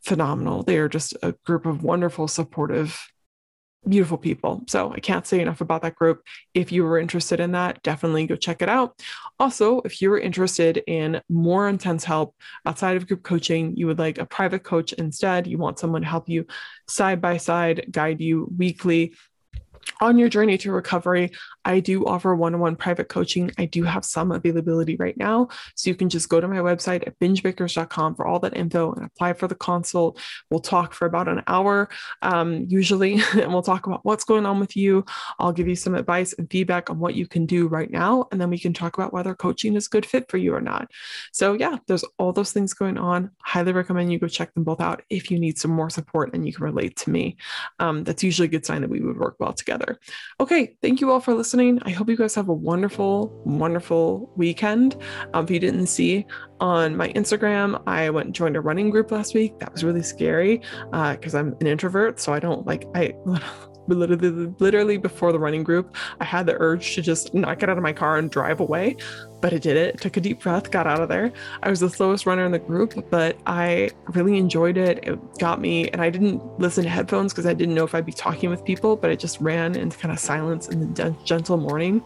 phenomenal. 0.00 0.62
They 0.62 0.78
are 0.78 0.88
just 0.88 1.16
a 1.24 1.32
group 1.44 1.66
of 1.66 1.82
wonderful, 1.82 2.28
supportive, 2.28 2.96
beautiful 3.86 4.18
people. 4.18 4.62
So 4.66 4.92
I 4.92 5.00
can't 5.00 5.26
say 5.26 5.40
enough 5.40 5.60
about 5.60 5.82
that 5.82 5.94
group. 5.94 6.22
If 6.54 6.72
you 6.72 6.84
were 6.84 6.98
interested 6.98 7.40
in 7.40 7.52
that, 7.52 7.82
definitely 7.82 8.26
go 8.26 8.36
check 8.36 8.62
it 8.62 8.68
out. 8.68 9.00
Also, 9.38 9.80
if 9.80 10.02
you 10.02 10.10
were 10.10 10.18
interested 10.18 10.82
in 10.86 11.20
more 11.28 11.68
intense 11.68 12.04
help 12.04 12.34
outside 12.66 12.96
of 12.96 13.06
group 13.06 13.22
coaching, 13.22 13.76
you 13.76 13.86
would 13.86 13.98
like 13.98 14.18
a 14.18 14.26
private 14.26 14.64
coach 14.64 14.92
instead, 14.94 15.46
you 15.46 15.58
want 15.58 15.78
someone 15.78 16.02
to 16.02 16.08
help 16.08 16.28
you 16.28 16.46
side 16.88 17.20
by 17.20 17.36
side, 17.36 17.86
guide 17.90 18.20
you 18.20 18.50
weekly 18.56 19.14
on 20.00 20.18
your 20.18 20.28
journey 20.28 20.58
to 20.58 20.72
recovery, 20.72 21.30
I 21.68 21.80
do 21.80 22.04
offer 22.06 22.34
one 22.34 22.54
on 22.54 22.60
one 22.60 22.74
private 22.74 23.08
coaching. 23.08 23.52
I 23.58 23.66
do 23.66 23.84
have 23.84 24.04
some 24.04 24.32
availability 24.32 24.96
right 24.96 25.16
now. 25.16 25.48
So 25.76 25.88
you 25.90 25.94
can 25.94 26.08
just 26.08 26.28
go 26.28 26.40
to 26.40 26.48
my 26.48 26.56
website 26.56 27.06
at 27.06 27.18
bingebreakers.com 27.20 28.16
for 28.16 28.26
all 28.26 28.40
that 28.40 28.56
info 28.56 28.92
and 28.92 29.04
apply 29.04 29.34
for 29.34 29.46
the 29.46 29.54
consult. 29.54 30.20
We'll 30.50 30.60
talk 30.60 30.92
for 30.92 31.06
about 31.06 31.28
an 31.28 31.42
hour, 31.46 31.88
um, 32.22 32.66
usually, 32.68 33.20
and 33.34 33.52
we'll 33.52 33.62
talk 33.62 33.86
about 33.86 34.04
what's 34.04 34.24
going 34.24 34.46
on 34.46 34.58
with 34.58 34.76
you. 34.76 35.04
I'll 35.38 35.52
give 35.52 35.68
you 35.68 35.76
some 35.76 35.94
advice 35.94 36.32
and 36.32 36.50
feedback 36.50 36.90
on 36.90 36.98
what 36.98 37.14
you 37.14 37.26
can 37.26 37.46
do 37.46 37.68
right 37.68 37.90
now. 37.90 38.26
And 38.32 38.40
then 38.40 38.50
we 38.50 38.58
can 38.58 38.72
talk 38.72 38.98
about 38.98 39.12
whether 39.12 39.34
coaching 39.34 39.76
is 39.76 39.86
a 39.86 39.90
good 39.90 40.06
fit 40.06 40.28
for 40.28 40.38
you 40.38 40.54
or 40.54 40.60
not. 40.60 40.90
So, 41.32 41.52
yeah, 41.52 41.76
there's 41.86 42.04
all 42.18 42.32
those 42.32 42.52
things 42.52 42.74
going 42.74 42.98
on. 42.98 43.30
Highly 43.42 43.72
recommend 43.72 44.10
you 44.10 44.18
go 44.18 44.26
check 44.26 44.54
them 44.54 44.64
both 44.64 44.80
out 44.80 45.02
if 45.08 45.30
you 45.30 45.38
need 45.38 45.58
some 45.58 45.70
more 45.70 45.90
support 45.90 46.34
and 46.34 46.46
you 46.46 46.52
can 46.52 46.64
relate 46.64 46.96
to 46.96 47.10
me. 47.10 47.36
Um, 47.78 48.04
that's 48.04 48.24
usually 48.24 48.46
a 48.46 48.50
good 48.50 48.66
sign 48.66 48.80
that 48.80 48.90
we 48.90 49.00
would 49.00 49.18
work 49.18 49.36
well 49.38 49.52
together 49.52 49.68
together. 49.68 49.98
Okay, 50.40 50.76
thank 50.82 51.00
you 51.00 51.10
all 51.12 51.20
for 51.20 51.34
listening. 51.34 51.57
I 51.58 51.90
hope 51.90 52.08
you 52.08 52.16
guys 52.16 52.34
have 52.36 52.48
a 52.48 52.54
wonderful, 52.54 53.32
wonderful 53.44 54.30
weekend. 54.36 54.96
Um, 55.34 55.44
if 55.44 55.50
you 55.50 55.58
didn't 55.58 55.88
see 55.88 56.24
on 56.60 56.96
my 56.96 57.08
Instagram, 57.14 57.82
I 57.86 58.10
went 58.10 58.26
and 58.26 58.34
joined 58.34 58.56
a 58.56 58.60
running 58.60 58.90
group 58.90 59.10
last 59.10 59.34
week. 59.34 59.58
That 59.58 59.72
was 59.72 59.82
really 59.82 60.02
scary 60.02 60.62
because 60.92 61.34
uh, 61.34 61.38
I'm 61.38 61.56
an 61.60 61.66
introvert, 61.66 62.20
so 62.20 62.32
I 62.32 62.38
don't 62.38 62.64
like 62.66 62.86
I 62.94 63.14
literally 63.88 64.52
literally 64.58 64.96
before 64.96 65.32
the 65.32 65.38
running 65.38 65.62
group 65.62 65.96
i 66.20 66.24
had 66.24 66.46
the 66.46 66.56
urge 66.60 66.94
to 66.94 67.02
just 67.02 67.34
not 67.34 67.58
get 67.58 67.68
out 67.68 67.76
of 67.76 67.82
my 67.82 67.92
car 67.92 68.18
and 68.18 68.30
drive 68.30 68.60
away 68.60 68.96
but 69.40 69.52
I 69.52 69.58
did 69.58 69.76
it. 69.76 70.00
Took 70.00 70.16
a 70.16 70.20
deep 70.20 70.42
breath, 70.42 70.70
got 70.70 70.86
out 70.86 71.00
of 71.00 71.08
there. 71.08 71.32
I 71.62 71.70
was 71.70 71.80
the 71.80 71.90
slowest 71.90 72.26
runner 72.26 72.44
in 72.44 72.52
the 72.52 72.58
group, 72.58 73.08
but 73.10 73.36
I 73.46 73.90
really 74.08 74.36
enjoyed 74.36 74.76
it. 74.76 75.06
It 75.06 75.38
got 75.38 75.60
me, 75.60 75.88
and 75.90 76.02
I 76.02 76.10
didn't 76.10 76.42
listen 76.58 76.84
to 76.84 76.90
headphones 76.90 77.32
because 77.32 77.46
I 77.46 77.54
didn't 77.54 77.74
know 77.74 77.84
if 77.84 77.94
I'd 77.94 78.06
be 78.06 78.12
talking 78.12 78.50
with 78.50 78.64
people, 78.64 78.96
but 78.96 79.10
I 79.10 79.16
just 79.16 79.40
ran 79.40 79.76
into 79.76 79.96
kind 79.96 80.12
of 80.12 80.18
silence 80.18 80.68
in 80.68 80.92
the 80.94 81.14
gentle 81.24 81.56
morning. 81.56 82.02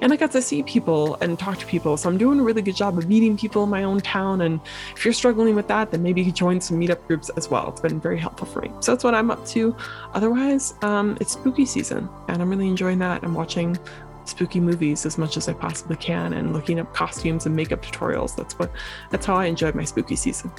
And 0.00 0.12
I 0.12 0.16
got 0.16 0.30
to 0.32 0.42
see 0.42 0.62
people 0.62 1.16
and 1.16 1.38
talk 1.38 1.58
to 1.58 1.66
people. 1.66 1.96
So 1.96 2.08
I'm 2.08 2.18
doing 2.18 2.40
a 2.40 2.42
really 2.42 2.62
good 2.62 2.76
job 2.76 2.96
of 2.96 3.08
meeting 3.08 3.36
people 3.36 3.64
in 3.64 3.70
my 3.70 3.84
own 3.84 4.00
town. 4.00 4.40
And 4.40 4.60
if 4.96 5.04
you're 5.04 5.14
struggling 5.14 5.54
with 5.54 5.68
that, 5.68 5.90
then 5.90 6.02
maybe 6.02 6.30
join 6.32 6.60
some 6.60 6.80
meetup 6.80 7.06
groups 7.06 7.30
as 7.30 7.50
well. 7.50 7.68
It's 7.68 7.80
been 7.80 8.00
very 8.00 8.18
helpful 8.18 8.46
for 8.46 8.62
me. 8.62 8.70
So 8.80 8.92
that's 8.92 9.04
what 9.04 9.14
I'm 9.14 9.30
up 9.30 9.44
to. 9.48 9.76
Otherwise, 10.14 10.74
um, 10.82 11.16
it's 11.20 11.32
spooky 11.32 11.66
season, 11.66 12.08
and 12.28 12.42
I'm 12.42 12.50
really 12.50 12.68
enjoying 12.68 12.98
that. 12.98 13.22
I'm 13.22 13.34
watching 13.34 13.78
spooky 14.24 14.60
movies 14.60 15.04
as 15.04 15.18
much 15.18 15.36
as 15.36 15.48
I 15.48 15.52
possibly 15.52 15.96
can 15.96 16.34
and 16.34 16.52
looking 16.52 16.78
up 16.78 16.94
costumes 16.94 17.46
and 17.46 17.54
makeup 17.54 17.82
tutorials. 17.84 18.36
That's 18.36 18.58
what 18.58 18.70
that's 19.10 19.26
how 19.26 19.36
I 19.36 19.46
enjoy 19.46 19.72
my 19.72 19.84
spooky 19.84 20.16
season. 20.16 20.50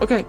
Okay, 0.00 0.24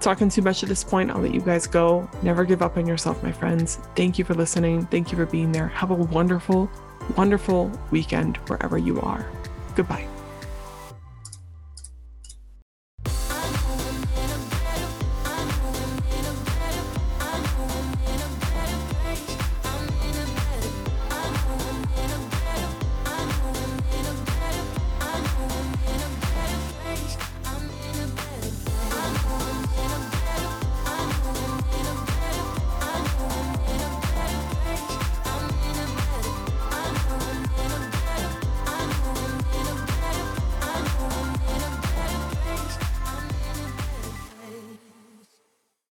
talking 0.00 0.28
too 0.28 0.42
much 0.42 0.62
at 0.62 0.68
this 0.68 0.84
point, 0.84 1.10
I'll 1.10 1.20
let 1.20 1.34
you 1.34 1.40
guys 1.40 1.66
go. 1.66 2.08
Never 2.22 2.44
give 2.44 2.62
up 2.62 2.76
on 2.76 2.86
yourself, 2.86 3.22
my 3.22 3.32
friends. 3.32 3.76
Thank 3.96 4.18
you 4.18 4.24
for 4.24 4.34
listening. 4.34 4.86
Thank 4.86 5.10
you 5.10 5.16
for 5.18 5.26
being 5.26 5.52
there. 5.52 5.68
Have 5.68 5.90
a 5.90 5.94
wonderful, 5.94 6.70
wonderful 7.16 7.70
weekend 7.90 8.36
wherever 8.48 8.78
you 8.78 9.00
are. 9.00 9.26
Goodbye. 9.74 10.06